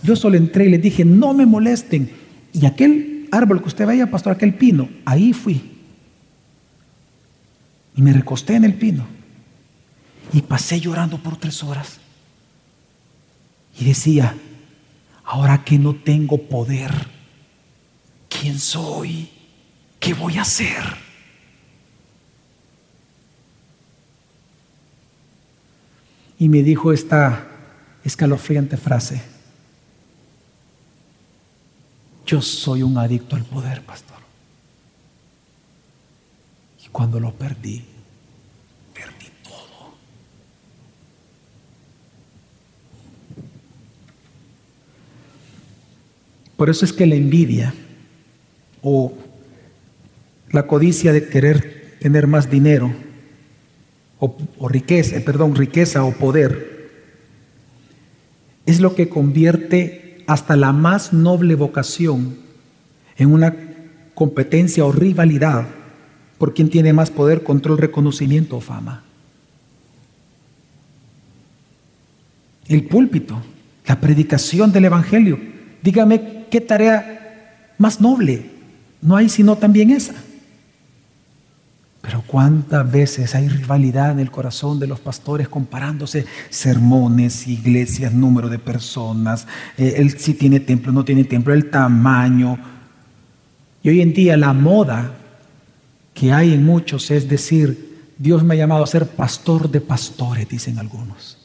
[0.03, 2.11] Yo solo entré y les dije, no me molesten.
[2.55, 5.61] Y aquel árbol que usted veía, pastor, aquel pino, ahí fui.
[7.97, 9.07] Y me recosté en el pino.
[10.33, 11.99] Y pasé llorando por tres horas.
[13.79, 14.35] Y decía,
[15.23, 16.93] ahora que no tengo poder,
[18.31, 19.29] ¿quién soy?
[20.01, 21.06] ¿Qué voy a hacer?
[26.39, 27.47] Y me dijo esta
[28.05, 29.23] escalofriante frase.
[32.27, 34.17] Yo soy un adicto al poder, pastor.
[36.85, 37.85] Y cuando lo perdí,
[38.93, 39.95] perdí todo.
[46.57, 47.73] Por eso es que la envidia
[48.83, 49.17] o
[50.51, 53.06] la codicia de querer tener más dinero
[54.19, 56.91] o, riqueza, perdón, riqueza o poder,
[58.65, 62.37] es lo que convierte hasta la más noble vocación
[63.17, 63.55] en una
[64.15, 65.69] competencia o rivalidad
[66.39, 69.05] por quien tiene más poder, control, reconocimiento o fama.
[72.69, 73.41] El púlpito,
[73.87, 75.39] la predicación del Evangelio.
[75.83, 78.51] Dígame qué tarea más noble.
[79.01, 80.15] No hay sino también esa.
[82.07, 88.49] Pero cuántas veces hay rivalidad en el corazón de los pastores comparándose sermones, iglesias, número
[88.49, 92.59] de personas, eh, si tiene templo, no tiene templo, el tamaño.
[93.83, 95.17] Y hoy en día la moda
[96.15, 100.49] que hay en muchos es decir, Dios me ha llamado a ser pastor de pastores,
[100.49, 101.37] dicen algunos.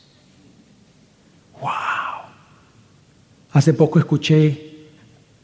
[1.59, 1.71] ¡Wow!
[3.51, 4.89] Hace poco escuché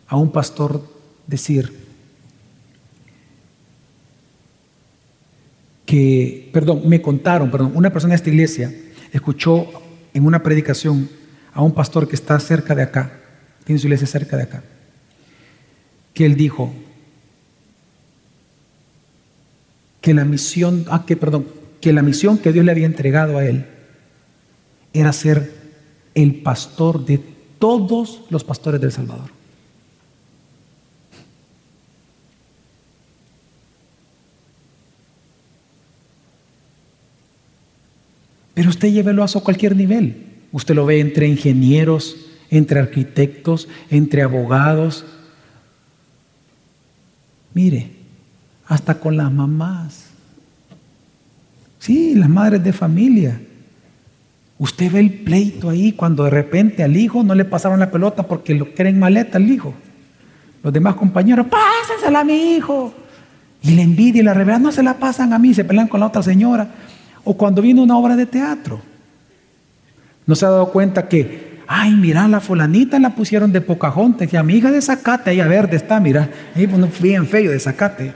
[0.08, 0.88] a un pastor
[1.25, 1.87] decir,
[5.88, 8.76] que, perdón, me contaron, perdón, una persona de esta iglesia
[9.13, 9.65] escuchó
[10.13, 11.10] en una predicación
[11.54, 13.10] a un pastor que está cerca de acá,
[13.63, 14.63] tiene su iglesia cerca de acá,
[16.13, 16.73] que él dijo
[20.02, 21.47] que la misión, ah, que perdón,
[21.80, 23.65] que la misión que Dios le había entregado a él
[24.91, 25.54] era ser
[26.15, 27.21] el pastor de
[27.60, 29.37] todos los pastores del Salvador.
[38.58, 40.15] Pero usted llévelo a cualquier nivel.
[40.52, 45.06] Usted lo ve entre ingenieros, entre arquitectos, entre abogados.
[47.54, 47.91] Mire,
[48.65, 50.08] hasta con las mamás.
[51.78, 53.39] Sí, las madres de familia.
[54.58, 58.24] Usted ve el pleito ahí cuando de repente al hijo no le pasaron la pelota
[58.24, 59.76] porque lo quieren maleta al hijo.
[60.63, 62.91] Los demás compañeros, pásensela a mi hijo.
[63.62, 66.00] Y la envidia y la reverencia no se la pasan a mí, se pelean con
[66.00, 66.67] la otra señora.
[67.30, 68.80] O cuando viene una obra de teatro.
[70.26, 74.54] ¿No se ha dado cuenta que, ay, mira, la fulanita la pusieron de Pocahontas, mi
[74.54, 78.13] hija de Zacate, ella verde está, mira, ahí pues, bien feo de Zacate.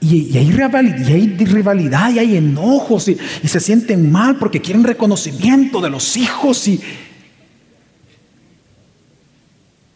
[0.00, 4.62] Y, hay rivalidad, y hay rivalidad, y hay enojos, y, y se sienten mal porque
[4.62, 6.66] quieren reconocimiento de los hijos.
[6.68, 6.80] Y,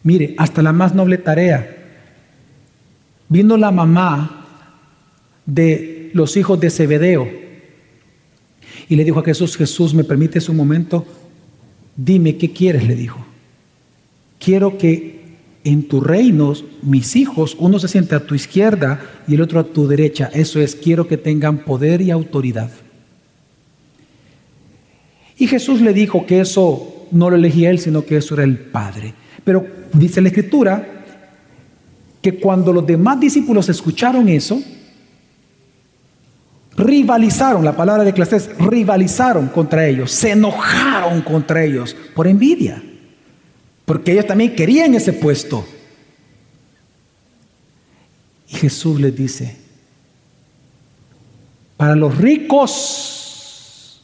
[0.03, 1.77] Mire, hasta la más noble tarea.
[3.27, 4.45] Vino la mamá
[5.47, 7.50] de los hijos de Zebedeo
[8.91, 11.05] y le dijo a Jesús, Jesús, ¿me permites un momento?
[11.95, 12.85] Dime, ¿qué quieres?
[12.85, 13.25] Le dijo.
[14.37, 15.21] Quiero que
[15.63, 16.51] en tu reino
[16.81, 18.99] mis hijos, uno se siente a tu izquierda
[19.29, 20.29] y el otro a tu derecha.
[20.33, 22.69] Eso es, quiero que tengan poder y autoridad.
[25.37, 28.57] Y Jesús le dijo que eso no lo elegía él, sino que eso era el
[28.57, 29.13] Padre.
[29.45, 31.05] Pero dice la Escritura
[32.21, 34.61] que cuando los demás discípulos escucharon eso,
[36.75, 42.81] rivalizaron, la palabra de clases, rivalizaron contra ellos, se enojaron contra ellos por envidia,
[43.85, 45.65] porque ellos también querían ese puesto.
[48.47, 49.57] Y Jesús les dice,
[51.77, 54.01] para los ricos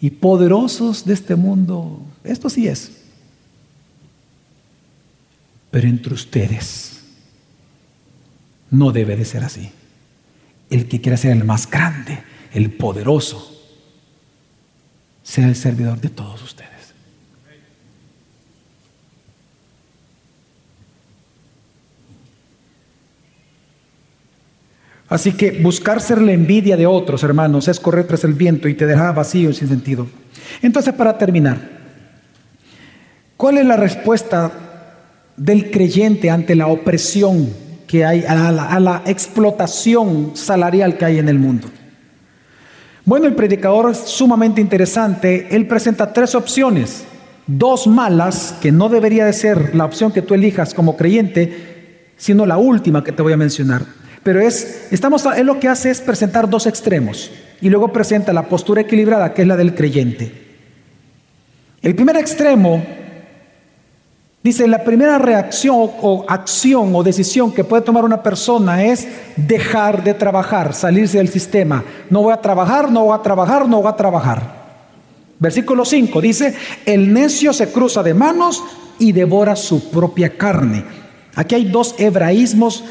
[0.00, 2.92] y poderosos de este mundo, esto sí es,
[5.70, 7.00] pero entre ustedes
[8.70, 9.70] no debe de ser así
[10.72, 12.18] el que quiera ser el más grande,
[12.52, 13.48] el poderoso,
[15.22, 16.72] sea el servidor de todos ustedes.
[25.08, 28.74] Así que buscar ser la envidia de otros, hermanos, es correr tras el viento y
[28.74, 30.08] te deja vacío y sin sentido.
[30.62, 31.58] Entonces, para terminar,
[33.36, 34.50] ¿cuál es la respuesta
[35.36, 37.52] del creyente ante la opresión
[37.92, 41.68] que hay, a la, explotación salarial que hay en el mundo.
[43.04, 45.48] Bueno, el predicador es sumamente interesante.
[45.50, 47.04] Él presenta tres opciones,
[47.46, 52.46] dos malas, que no debería de ser la opción que tú elijas como creyente, sino
[52.46, 53.82] la última que te voy a mencionar.
[54.22, 58.48] Pero es, estamos, él lo que hace es presentar dos extremos y luego presenta la
[58.48, 60.32] postura equilibrada, que es la del creyente.
[61.82, 62.82] El primer extremo
[64.42, 70.02] Dice, la primera reacción o acción o decisión que puede tomar una persona es dejar
[70.02, 71.84] de trabajar, salirse del sistema.
[72.10, 74.62] No voy a trabajar, no voy a trabajar, no voy a trabajar.
[75.38, 78.64] Versículo 5 dice, el necio se cruza de manos
[78.98, 80.84] y devora su propia carne.
[81.36, 82.82] Aquí hay dos hebraísmos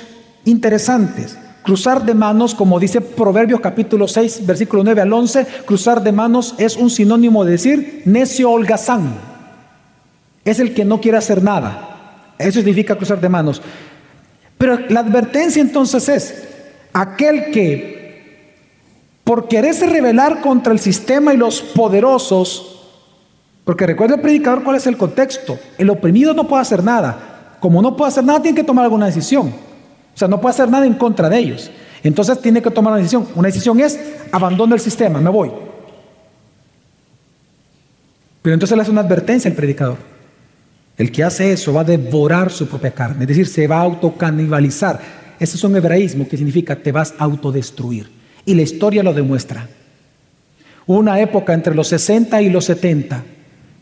[0.46, 1.38] interesantes.
[1.64, 6.56] Cruzar de manos, como dice Proverbios capítulo 6, versículo 9 al 11, cruzar de manos
[6.58, 9.31] es un sinónimo de decir necio holgazán
[10.46, 12.34] es el que no quiere hacer nada.
[12.38, 13.62] Eso significa cruzar de manos.
[14.58, 16.48] Pero la advertencia entonces es,
[16.94, 18.02] aquel que
[19.24, 22.90] por quererse rebelar contra el sistema y los poderosos,
[23.64, 27.58] porque recuerda el predicador cuál es el contexto, el oprimido no puede hacer nada.
[27.60, 29.54] Como no puede hacer nada, tiene que tomar alguna decisión.
[30.14, 31.72] O sea, no puede hacer nada en contra de ellos.
[32.04, 33.28] Entonces tiene que tomar una decisión.
[33.36, 34.00] Una decisión es,
[34.32, 35.52] abandono el sistema, me voy.
[38.42, 40.11] Pero entonces le hace una advertencia al predicador.
[41.02, 43.82] El que hace eso va a devorar su propia carne, es decir, se va a
[43.82, 45.00] autocanibalizar.
[45.40, 48.08] Ese es un hebraísmo que significa te vas a autodestruir.
[48.46, 49.68] Y la historia lo demuestra.
[50.86, 53.24] Una época entre los 60 y los 70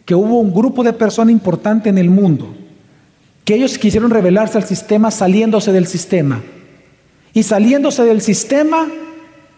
[0.05, 2.55] que hubo un grupo de personas importante en el mundo
[3.43, 6.41] que ellos quisieron rebelarse al sistema saliéndose del sistema.
[7.33, 8.87] Y saliéndose del sistema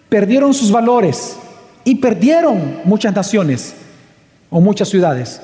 [0.10, 1.38] perdieron sus valores
[1.84, 3.76] y perdieron muchas naciones
[4.50, 5.41] o muchas ciudades.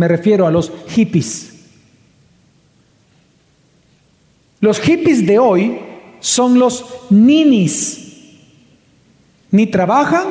[0.00, 1.52] Me refiero a los hippies.
[4.58, 5.78] Los hippies de hoy
[6.20, 8.32] son los ninis.
[9.50, 10.24] Ni trabajan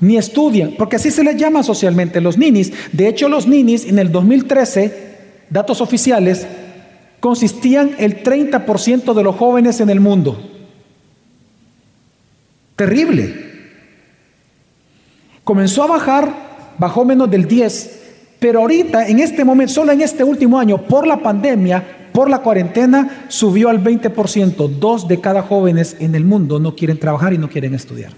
[0.00, 2.72] ni estudian, porque así se les llama socialmente los ninis.
[2.90, 5.18] De hecho, los ninis en el 2013,
[5.50, 6.44] datos oficiales,
[7.20, 10.50] consistían el 30% de los jóvenes en el mundo.
[12.74, 13.52] Terrible.
[15.44, 18.00] Comenzó a bajar, bajó menos del 10
[18.44, 22.40] pero ahorita, en este momento, solo en este último año, por la pandemia, por la
[22.40, 24.68] cuarentena, subió al 20%.
[24.68, 28.12] Dos de cada jóvenes en el mundo no quieren trabajar y no quieren estudiar.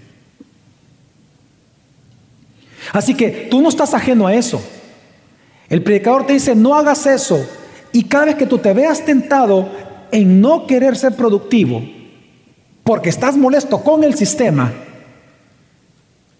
[2.91, 4.61] Así que tú no estás ajeno a eso.
[5.69, 7.39] El predicador te dice, no hagas eso.
[7.93, 9.69] Y cada vez que tú te veas tentado
[10.11, 11.81] en no querer ser productivo,
[12.83, 14.73] porque estás molesto con el sistema,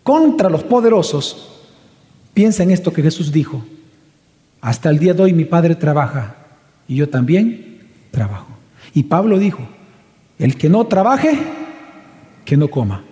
[0.03, 1.63] contra los poderosos,
[2.33, 3.63] piensa en esto que Jesús dijo.
[4.61, 6.35] Hasta el día de hoy mi padre trabaja
[6.87, 8.47] y yo también trabajo.
[8.93, 9.61] Y Pablo dijo,
[10.39, 11.37] el que no trabaje,
[12.45, 13.03] que no coma.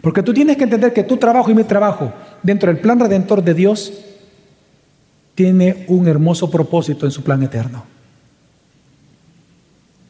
[0.00, 2.12] Porque tú tienes que entender que tu trabajo y mi trabajo
[2.42, 3.92] dentro del plan redentor de Dios
[5.34, 7.84] tiene un hermoso propósito en su plan eterno.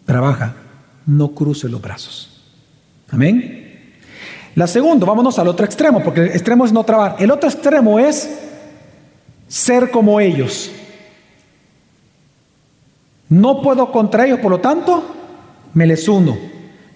[0.05, 0.55] Trabaja,
[1.07, 2.43] no cruce los brazos.
[3.11, 3.62] Amén.
[4.55, 7.16] La segunda, vámonos al otro extremo, porque el extremo es no trabajar.
[7.20, 8.29] El otro extremo es
[9.49, 10.70] ser como ellos.
[13.28, 15.05] No puedo contra ellos, por lo tanto,
[15.72, 16.36] me les uno.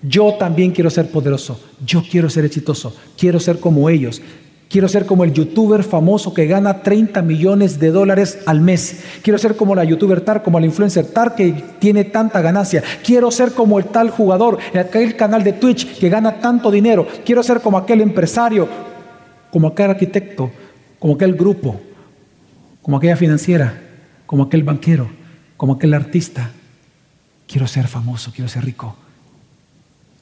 [0.03, 1.61] Yo también quiero ser poderoso.
[1.85, 2.95] Yo quiero ser exitoso.
[3.17, 4.23] Quiero ser como ellos.
[4.69, 9.01] Quiero ser como el youtuber famoso que gana 30 millones de dólares al mes.
[9.23, 12.83] Quiero ser como la youtuber TAR, como la influencer TAR que tiene tanta ganancia.
[13.03, 17.07] Quiero ser como el tal jugador en aquel canal de Twitch que gana tanto dinero.
[17.25, 18.69] Quiero ser como aquel empresario,
[19.51, 20.51] como aquel arquitecto,
[20.99, 21.81] como aquel grupo,
[22.83, 23.83] como aquella financiera,
[24.27, 25.11] como aquel banquero,
[25.57, 26.51] como aquel artista.
[27.47, 28.97] Quiero ser famoso, quiero ser rico.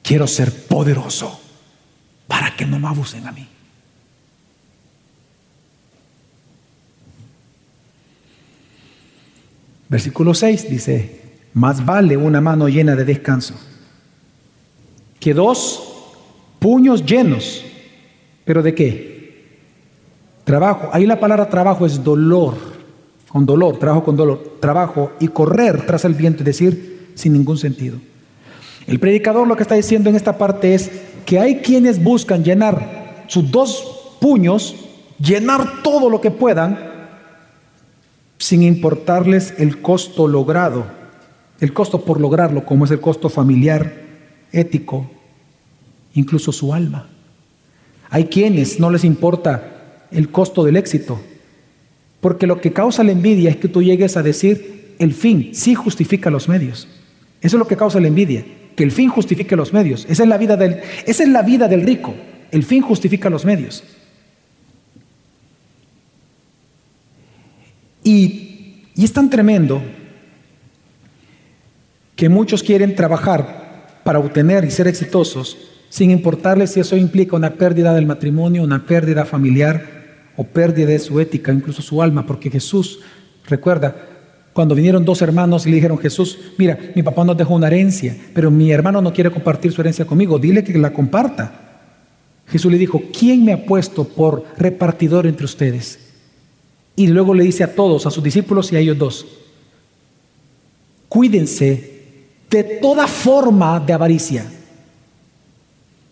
[0.03, 1.41] Quiero ser poderoso
[2.27, 3.47] para que no me abusen a mí.
[9.89, 11.23] Versículo 6 dice,
[11.55, 13.55] más vale una mano llena de descanso
[15.27, 15.83] que dos
[16.61, 17.65] puños llenos.
[18.45, 19.16] ¿Pero de qué?
[20.47, 20.91] Trabajo.
[20.93, 22.55] Ahí la palabra trabajo es dolor,
[23.29, 27.59] con dolor, trabajo con dolor, trabajo y correr tras el viento, es decir, sin ningún
[27.59, 27.99] sentido.
[28.87, 30.89] El predicador lo que está diciendo en esta parte es
[31.25, 34.77] que hay quienes buscan llenar sus dos puños,
[35.19, 36.79] llenar todo lo que puedan,
[38.39, 40.87] sin importarles el costo logrado,
[41.59, 43.93] el costo por lograrlo, como es el costo familiar,
[44.53, 45.11] ético,
[46.15, 47.09] incluso su alma.
[48.11, 49.73] Hay quienes no les importa
[50.17, 51.21] el costo del éxito,
[52.21, 55.75] porque lo que causa la envidia es que tú llegues a decir, el fin sí
[55.75, 56.89] justifica los medios.
[57.43, 58.45] Eso es lo que causa la envidia,
[58.75, 60.07] que el fin justifique los medios.
[60.09, 62.15] Esa es la vida del, esa es la vida del rico.
[62.51, 63.85] El fin justifica los medios.
[68.03, 68.43] Y,
[68.97, 69.83] es tan tremendo
[72.15, 75.59] que muchos quieren trabajar para obtener y ser exitosos
[75.91, 79.96] sin importarles si eso implica una pérdida del matrimonio, una pérdida familiar
[80.37, 83.01] o pérdida de su ética, incluso su alma, porque Jesús,
[83.47, 83.95] recuerda,
[84.53, 88.17] cuando vinieron dos hermanos y le dijeron, Jesús, mira, mi papá nos dejó una herencia,
[88.33, 91.61] pero mi hermano no quiere compartir su herencia conmigo, dile que la comparta.
[92.47, 95.99] Jesús le dijo, ¿quién me ha puesto por repartidor entre ustedes?
[96.97, 99.27] Y luego le dice a todos, a sus discípulos y a ellos dos,
[101.11, 101.97] cuídense
[102.49, 104.47] de toda forma de avaricia,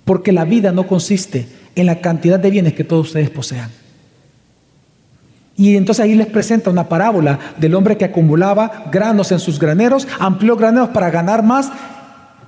[0.04, 3.70] porque la vida no consiste en la cantidad de bienes que todos ustedes posean.
[5.56, 10.08] Y entonces ahí les presenta una parábola del hombre que acumulaba granos en sus graneros,
[10.18, 11.70] amplió graneros para ganar más.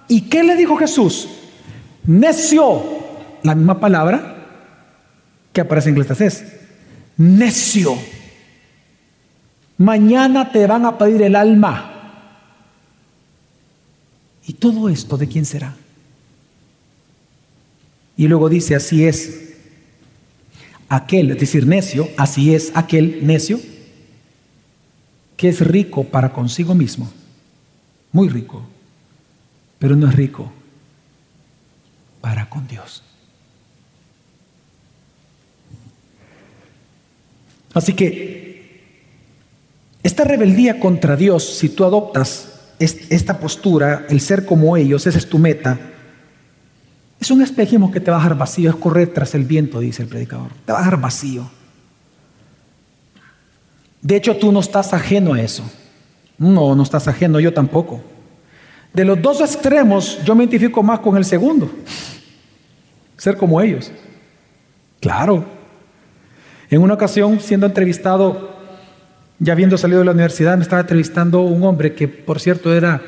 [0.09, 1.29] ¿Y qué le dijo Jesús?
[2.05, 2.83] Necio,
[3.43, 4.37] la misma palabra
[5.53, 6.53] que aparece en Eclesiastés.
[7.17, 7.97] Necio.
[9.79, 11.93] Mañana te van a pedir el alma.
[14.47, 15.75] ¿Y todo esto de quién será?
[18.17, 19.46] Y luego dice, así es
[20.89, 23.61] aquel, es decir, necio, así es aquel necio
[25.37, 27.11] que es rico para consigo mismo,
[28.13, 28.63] muy rico,
[29.79, 30.53] pero no es rico
[32.21, 33.03] para con Dios.
[37.75, 38.81] Así que
[40.03, 45.29] esta rebeldía contra Dios, si tú adoptas esta postura, el ser como ellos, esa es
[45.29, 45.79] tu meta,
[47.21, 50.03] es un espejismo que te va a dejar vacío, es correr tras el viento, dice
[50.03, 50.51] el predicador.
[50.65, 51.51] Te va a dejar vacío.
[54.03, 55.65] De hecho, tú no estás ajeno a eso.
[56.39, 58.03] No, no estás ajeno, yo tampoco.
[58.93, 61.71] De los dos extremos, yo me identifico más con el segundo.
[63.17, 63.91] Ser como ellos.
[65.01, 65.45] Claro.
[66.69, 68.57] En una ocasión, siendo entrevistado
[69.39, 73.03] ya habiendo salido de la universidad, me estaba entrevistando un hombre que, por cierto, era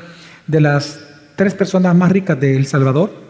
[0.45, 0.99] de las
[1.35, 3.28] tres personas más ricas de El Salvador.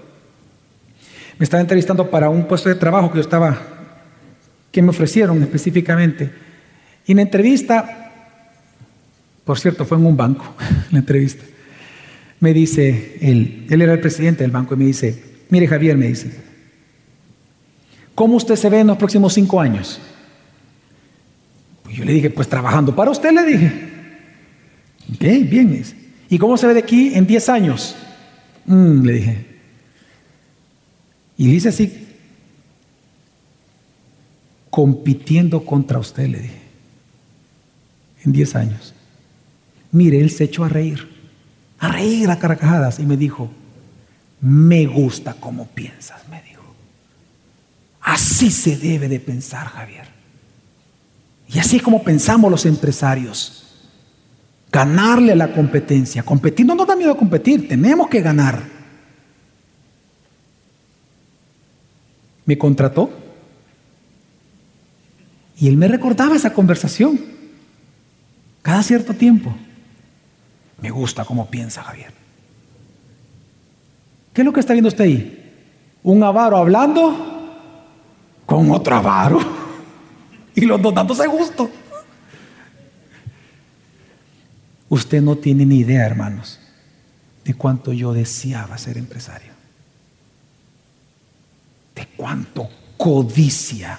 [1.40, 3.58] Me estaba entrevistando para un puesto de trabajo que yo estaba,
[4.72, 6.30] que me ofrecieron específicamente.
[7.08, 8.12] Y en la entrevista,
[9.46, 10.54] por cierto, fue en un banco,
[10.92, 11.44] la entrevista,
[12.42, 16.08] me dice él, él era el presidente del banco, y me dice, mire Javier, me
[16.08, 16.30] dice,
[18.14, 20.00] ¿cómo usted se ve en los próximos cinco años?
[21.92, 23.72] yo le dije, pues trabajando para usted, le dije.
[25.20, 25.84] Bien, bien.
[26.30, 27.96] ¿Y cómo se ve de aquí en 10 años?
[28.66, 29.49] Mm, le dije.
[31.40, 32.06] Y dice así,
[34.70, 36.62] compitiendo contra usted, le dije.
[38.26, 38.94] En 10 años.
[39.94, 41.08] Mire, él se echó a reír,
[41.80, 43.50] a reír a carcajadas y me dijo,
[44.42, 46.76] me gusta cómo piensas, me dijo.
[48.02, 50.10] Así se debe de pensar, Javier.
[51.48, 53.88] Y así es como pensamos los empresarios.
[54.74, 56.22] Ganarle a la competencia.
[56.22, 58.79] Competir no nos da miedo competir, tenemos que ganar.
[62.50, 63.12] Me contrató
[65.56, 67.20] y él me recordaba esa conversación
[68.64, 69.54] cada cierto tiempo.
[70.82, 72.12] Me gusta cómo piensa Javier.
[74.34, 75.54] ¿Qué es lo que está viendo usted ahí?
[76.02, 77.16] Un avaro hablando
[78.48, 79.40] con otro avaro.
[80.56, 81.70] Y los dos dándose gusto.
[84.90, 86.60] Usted no tiene ni idea, hermanos,
[87.46, 89.59] de cuánto yo deseaba ser empresario.
[92.20, 93.98] Cuánto codicia.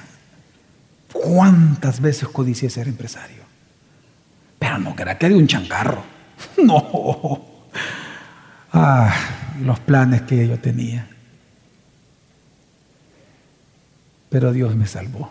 [1.10, 3.42] ¿Cuántas veces codicié ser empresario?
[4.58, 6.04] Pero no era que de un changarro.
[6.62, 7.46] No.
[8.72, 9.14] Ah,
[9.62, 11.08] los planes que yo tenía.
[14.28, 15.30] Pero Dios me salvó.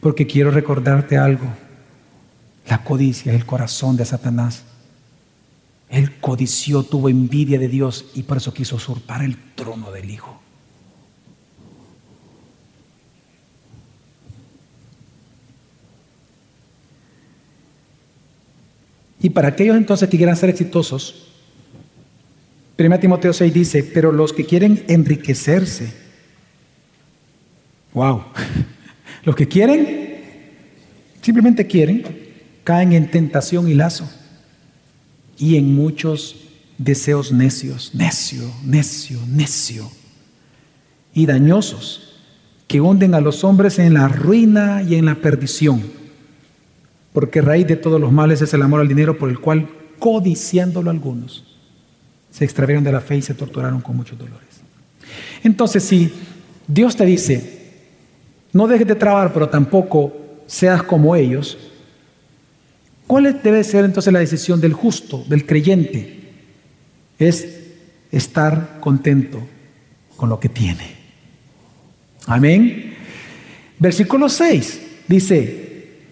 [0.00, 1.46] Porque quiero recordarte algo.
[2.66, 4.64] La codicia es el corazón de Satanás.
[5.88, 10.40] Él codició, tuvo envidia de Dios y por eso quiso usurpar el trono del Hijo.
[19.22, 21.26] Y para aquellos entonces que quieran ser exitosos,
[22.78, 25.92] 1 Timoteo 6 dice, pero los que quieren enriquecerse,
[27.92, 28.24] wow,
[29.24, 30.20] los que quieren,
[31.20, 32.02] simplemente quieren,
[32.64, 34.10] caen en tentación y lazo.
[35.36, 36.36] Y en muchos
[36.78, 39.90] deseos necios, necio, necio, necio.
[41.12, 42.10] Y dañosos
[42.66, 45.99] que hunden a los hombres en la ruina y en la perdición.
[47.12, 50.90] Porque raíz de todos los males es el amor al dinero por el cual, codiciándolo
[50.90, 51.44] algunos,
[52.30, 54.60] se extraviaron de la fe y se torturaron con muchos dolores.
[55.42, 56.12] Entonces, si
[56.66, 57.60] Dios te dice,
[58.52, 60.12] no dejes de trabajar, pero tampoco
[60.46, 61.58] seas como ellos,
[63.06, 66.20] ¿cuál debe ser entonces la decisión del justo, del creyente?
[67.18, 67.60] Es
[68.12, 69.40] estar contento
[70.16, 70.96] con lo que tiene.
[72.26, 72.94] Amén.
[73.78, 75.69] Versículo 6 dice,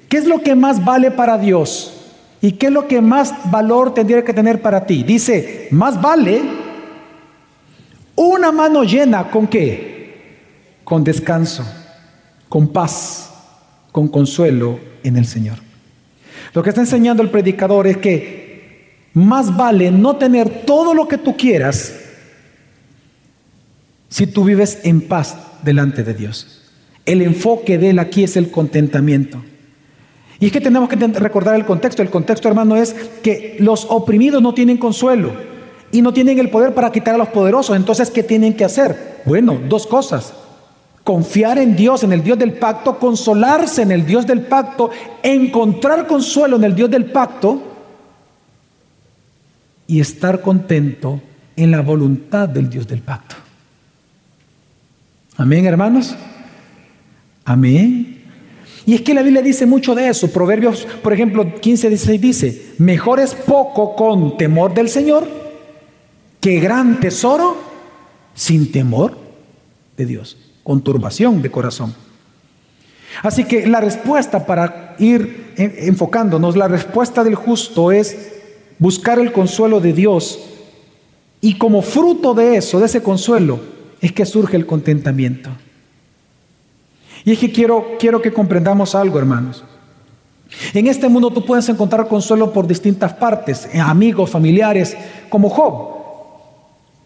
[0.08, 1.94] ¿Qué es lo que más vale para Dios?
[2.40, 5.02] ¿Y qué es lo que más valor tendría que tener para ti?
[5.02, 6.40] Dice, más vale
[8.14, 10.78] una mano llena con qué?
[10.84, 11.64] Con descanso,
[12.48, 13.30] con paz,
[13.92, 15.58] con consuelo en el Señor.
[16.54, 21.18] Lo que está enseñando el predicador es que más vale no tener todo lo que
[21.18, 21.94] tú quieras
[24.08, 26.62] si tú vives en paz delante de Dios.
[27.04, 29.42] El enfoque de él aquí es el contentamiento.
[30.40, 32.02] Y es que tenemos que recordar el contexto.
[32.02, 35.32] El contexto, hermano, es que los oprimidos no tienen consuelo
[35.90, 37.76] y no tienen el poder para quitar a los poderosos.
[37.76, 39.22] Entonces, ¿qué tienen que hacer?
[39.24, 40.34] Bueno, dos cosas.
[41.02, 44.90] Confiar en Dios, en el Dios del pacto, consolarse en el Dios del pacto,
[45.22, 47.62] encontrar consuelo en el Dios del pacto
[49.86, 51.20] y estar contento
[51.56, 53.34] en la voluntad del Dios del pacto.
[55.36, 56.14] Amén, hermanos.
[57.44, 58.17] Amén.
[58.88, 60.28] Y es que la Biblia dice mucho de eso.
[60.28, 65.28] Proverbios, por ejemplo, 15, 16 dice, mejor es poco con temor del Señor
[66.40, 67.58] que gran tesoro
[68.32, 69.18] sin temor
[69.94, 71.94] de Dios, con turbación de corazón.
[73.22, 78.16] Así que la respuesta para ir enfocándonos, la respuesta del justo es
[78.78, 80.48] buscar el consuelo de Dios.
[81.42, 83.60] Y como fruto de eso, de ese consuelo,
[84.00, 85.50] es que surge el contentamiento.
[87.24, 89.64] Y es que quiero, quiero que comprendamos algo, hermanos.
[90.72, 94.96] En este mundo tú puedes encontrar consuelo por distintas partes, eh, amigos, familiares,
[95.28, 95.88] como Job,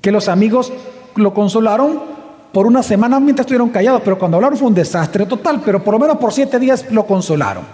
[0.00, 0.72] que los amigos
[1.16, 2.00] lo consolaron
[2.52, 5.94] por una semana mientras estuvieron callados, pero cuando hablaron fue un desastre total, pero por
[5.94, 7.64] lo menos por siete días lo consolaron.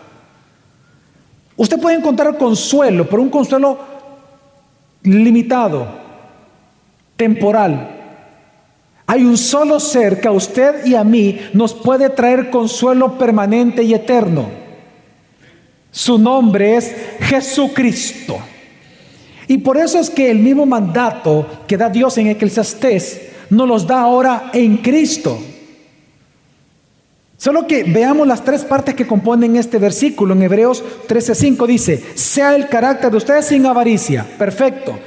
[1.57, 3.79] Usted puede encontrar consuelo, pero un consuelo
[5.03, 5.87] limitado,
[7.17, 7.98] temporal,
[9.11, 13.83] hay un solo ser que a usted y a mí nos puede traer consuelo permanente
[13.83, 14.51] y eterno.
[15.91, 18.39] Su nombre es Jesucristo.
[19.47, 23.87] Y por eso es que el mismo mandato que da Dios en Eclesiastés nos los
[23.87, 25.39] da ahora en Cristo.
[27.39, 30.35] Solo que veamos las tres partes que componen este versículo.
[30.35, 34.27] En Hebreos 13:5 dice, sea el carácter de ustedes sin avaricia.
[34.37, 34.99] Perfecto.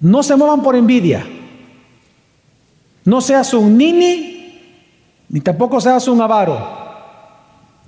[0.00, 1.24] No se muevan por envidia.
[3.06, 4.60] No seas un nini,
[5.28, 6.58] ni tampoco seas un avaro.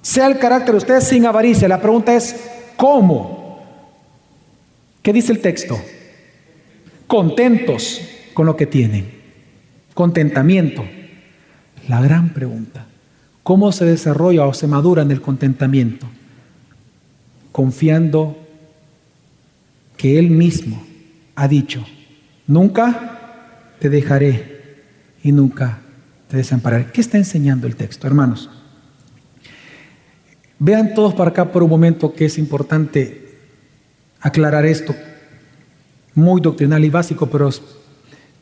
[0.01, 1.67] Sea el carácter de ustedes sin avaricia.
[1.69, 2.37] La pregunta es,
[2.77, 3.61] ¿cómo?
[5.03, 5.77] ¿Qué dice el texto?
[7.09, 8.01] Contentos
[8.33, 9.11] con lo que tienen.
[9.93, 10.85] Contentamiento.
[11.89, 12.87] La gran pregunta.
[13.43, 16.07] ¿Cómo se desarrolla o se madura en el contentamiento?
[17.51, 18.37] Confiando
[19.97, 20.81] que Él mismo
[21.35, 21.85] ha dicho,
[22.47, 24.58] nunca te dejaré
[25.23, 25.81] y nunca
[26.29, 26.87] te desampararé.
[26.93, 28.51] ¿Qué está enseñando el texto, hermanos?
[30.59, 33.39] Vean todos para acá por un momento que es importante
[34.21, 34.95] aclarar esto,
[36.15, 37.49] muy doctrinal y básico, pero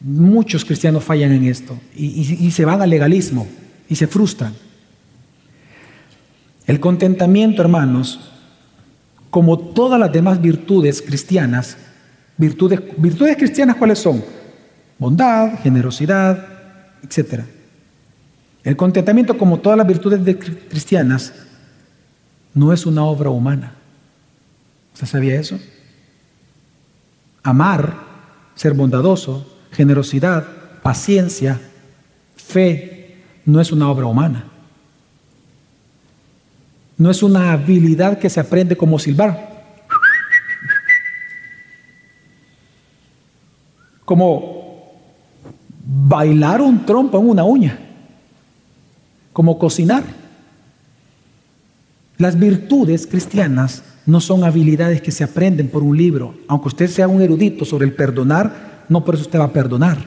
[0.00, 3.46] muchos cristianos fallan en esto y, se van al legalismo
[3.88, 4.54] y se frustran.
[6.66, 8.32] El contentamiento, hermanos,
[9.30, 11.76] como todas las demás virtudes cristianas,
[12.38, 14.24] virtudes, virtudes cristianas cuáles son?
[14.98, 16.55] Bondad, generosidad,
[17.06, 17.44] etc.
[18.64, 20.20] El contentamiento, como todas las virtudes
[20.68, 21.32] cristianas,
[22.52, 23.74] no es una obra humana.
[24.94, 25.60] ¿Usted sabía eso?
[27.42, 27.94] Amar,
[28.54, 30.46] ser bondadoso, generosidad,
[30.82, 31.60] paciencia,
[32.34, 34.46] fe, no es una obra humana.
[36.96, 39.54] No es una habilidad que se aprende como silbar.
[44.04, 44.55] Como
[45.86, 47.78] bailar un trompo en una uña.
[49.32, 50.02] Como cocinar.
[52.18, 56.34] Las virtudes cristianas no son habilidades que se aprenden por un libro.
[56.48, 59.98] Aunque usted sea un erudito sobre el perdonar, no por eso usted va a perdonar.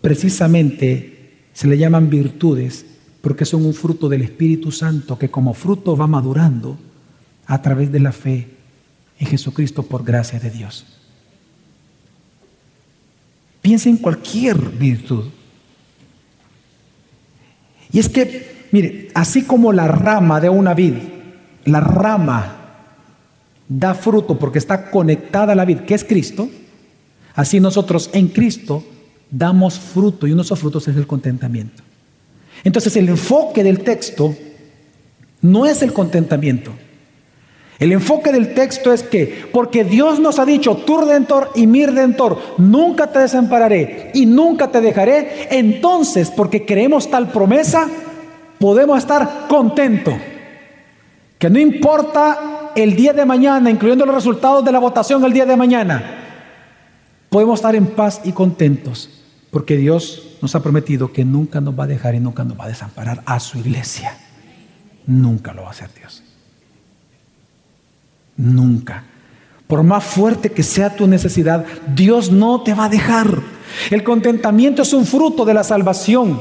[0.00, 2.86] Precisamente se le llaman virtudes
[3.20, 6.78] porque son un fruto del Espíritu Santo que como fruto va madurando
[7.46, 8.48] a través de la fe
[9.18, 10.99] en Jesucristo por gracia de Dios.
[13.62, 15.24] Piensa en cualquier virtud.
[17.92, 20.94] Y es que, mire, así como la rama de una vid,
[21.64, 22.56] la rama
[23.68, 26.48] da fruto porque está conectada a la vid, que es Cristo,
[27.34, 28.84] así nosotros en Cristo
[29.30, 31.82] damos fruto y uno de esos frutos es el contentamiento.
[32.64, 34.34] Entonces el enfoque del texto
[35.42, 36.72] no es el contentamiento.
[37.80, 41.86] El enfoque del texto es que, porque Dios nos ha dicho, tu redentor y mi
[41.86, 47.88] redentor, nunca te desampararé y nunca te dejaré, entonces, porque creemos tal promesa,
[48.58, 50.12] podemos estar contentos.
[51.38, 55.46] Que no importa el día de mañana, incluyendo los resultados de la votación el día
[55.46, 56.18] de mañana,
[57.30, 59.08] podemos estar en paz y contentos,
[59.50, 62.64] porque Dios nos ha prometido que nunca nos va a dejar y nunca nos va
[62.64, 64.18] a desamparar a su iglesia.
[65.06, 66.29] Nunca lo va a hacer Dios.
[68.36, 69.04] Nunca.
[69.66, 71.64] Por más fuerte que sea tu necesidad,
[71.94, 73.38] Dios no te va a dejar.
[73.90, 76.40] El contentamiento es un fruto de la salvación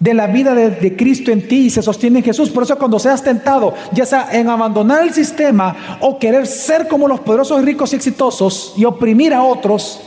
[0.00, 2.48] de la vida de, Cristo en ti y se sostiene en Jesús.
[2.48, 7.06] Por eso cuando seas tentado, ya sea en abandonar el sistema o querer ser como
[7.06, 10.00] los poderosos, ricos y exitosos y oprimir a otros,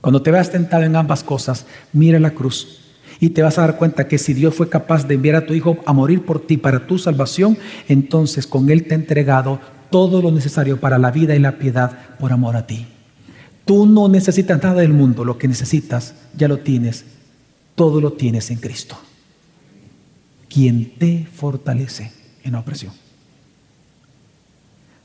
[0.00, 2.85] cuando te veas tentado en ambas cosas, mira la cruz
[3.20, 5.54] y te vas a dar cuenta que si Dios fue capaz de enviar a tu
[5.54, 7.58] Hijo a morir por ti para tu salvación,
[7.88, 9.60] entonces con Él te ha entregado
[9.90, 12.86] todo lo necesario para la vida y la piedad por amor a ti.
[13.64, 17.04] Tú no necesitas nada del mundo, lo que necesitas ya lo tienes
[17.76, 18.98] todo lo tienes en Cristo,
[20.48, 22.10] quien te fortalece
[22.42, 22.92] en la opresión.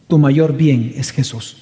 [0.08, 1.58] Tu mayor bien es Jesús.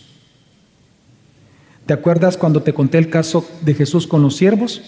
[1.86, 4.82] ¿Te acuerdas cuando te conté el caso de Jesús con los siervos?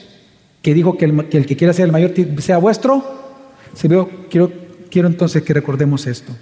[0.62, 3.04] Que dijo que el que, quiera ser el mayor sea vuestro.
[4.30, 6.36] Quiero entonces que recordemos esto.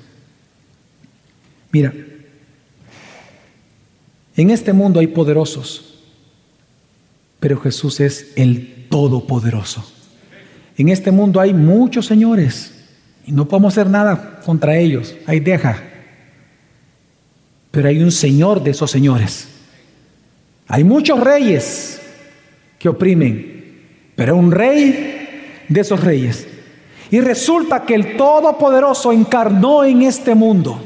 [1.71, 1.93] Mira,
[4.35, 5.99] en este mundo hay poderosos,
[7.39, 9.85] pero Jesús es el todopoderoso.
[10.77, 12.73] En este mundo hay muchos señores
[13.25, 15.13] y no podemos hacer nada contra ellos.
[15.27, 15.83] Ahí deja.
[17.71, 19.49] Pero hay un Señor de esos señores.
[20.67, 21.99] Hay muchos reyes
[22.79, 23.58] que oprimen,
[24.19, 26.45] pero un rey de esos reyes.
[27.09, 30.77] Y resulta que el Todopoderoso encarnó en este mundo.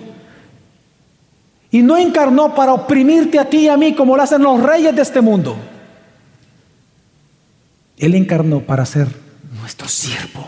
[1.72, 4.96] Y no encarnó para oprimirte a ti y a mí como lo hacen los reyes
[4.96, 5.58] de este mundo.
[7.98, 9.08] Él encarnó para ser
[9.60, 10.48] nuestro siervo.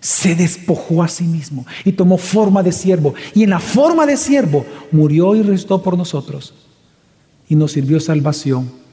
[0.00, 3.14] Se despojó a sí mismo y tomó forma de siervo.
[3.34, 6.54] Y en la forma de siervo murió y restó por nosotros.
[7.46, 8.85] Y nos sirvió salvación.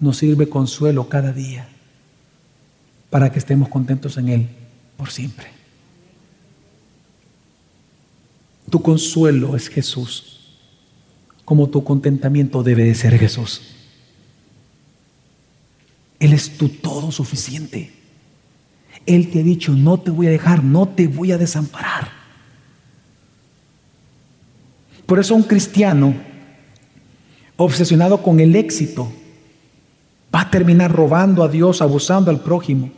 [0.00, 1.68] Nos sirve consuelo cada día.
[3.10, 4.48] Para que estemos contentos en Él
[4.96, 5.46] por siempre.
[8.70, 10.40] Tu consuelo es Jesús.
[11.44, 13.62] Como tu contentamiento debe de ser Jesús.
[16.18, 17.92] Él es tu todo suficiente.
[19.06, 22.08] Él te ha dicho, no te voy a dejar, no te voy a desamparar.
[25.06, 26.14] Por eso un cristiano
[27.56, 29.12] obsesionado con el éxito
[30.34, 32.90] va a terminar robando a Dios, abusando al prójimo.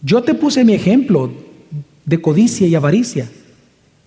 [0.00, 1.32] Yo te puse mi ejemplo
[2.04, 3.28] de codicia y avaricia,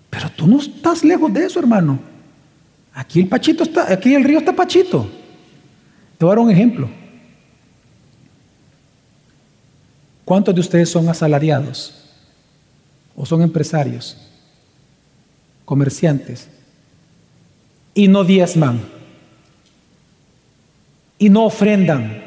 [0.08, 1.98] pero tú no estás lejos de eso, hermano.
[2.92, 5.08] Aquí el pachito está, aquí el río está pachito.
[6.18, 6.88] Te voy a dar un ejemplo.
[10.24, 11.94] ¿Cuántos de ustedes son asalariados
[13.14, 14.16] o son empresarios?
[15.70, 16.48] comerciantes,
[17.94, 18.80] y no diezman,
[21.20, 22.24] y no ofrendan.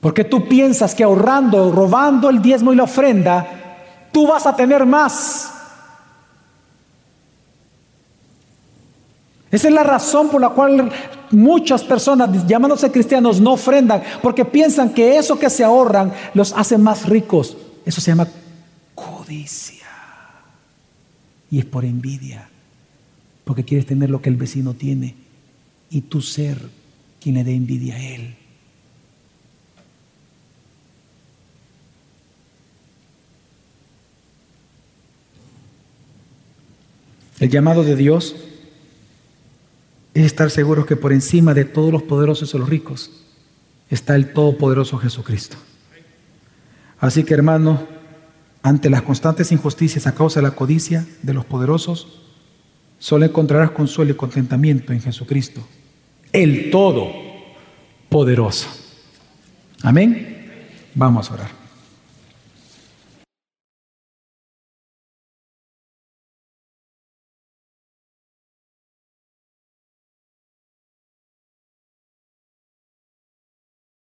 [0.00, 4.84] Porque tú piensas que ahorrando, robando el diezmo y la ofrenda, tú vas a tener
[4.84, 5.52] más.
[9.50, 10.90] Esa es la razón por la cual
[11.30, 16.78] muchas personas llamándose cristianos no ofrendan, porque piensan que eso que se ahorran los hace
[16.78, 17.56] más ricos.
[17.84, 18.28] Eso se llama
[18.94, 19.86] codicia.
[21.50, 22.48] Y es por envidia,
[23.44, 25.14] porque quieres tener lo que el vecino tiene
[25.90, 26.79] y tú ser
[27.20, 28.36] quien le dé envidia a él.
[37.40, 38.36] El llamado de Dios
[40.12, 43.10] es estar seguros que por encima de todos los poderosos y los ricos
[43.88, 45.56] está el Todopoderoso Jesucristo.
[46.98, 47.86] Así que hermano,
[48.62, 52.20] ante las constantes injusticias a causa de la codicia de los poderosos,
[52.98, 55.66] solo encontrarás consuelo y contentamiento en Jesucristo,
[56.32, 58.68] el Todopoderoso.
[59.82, 60.46] Amén.
[60.94, 61.59] Vamos a orar.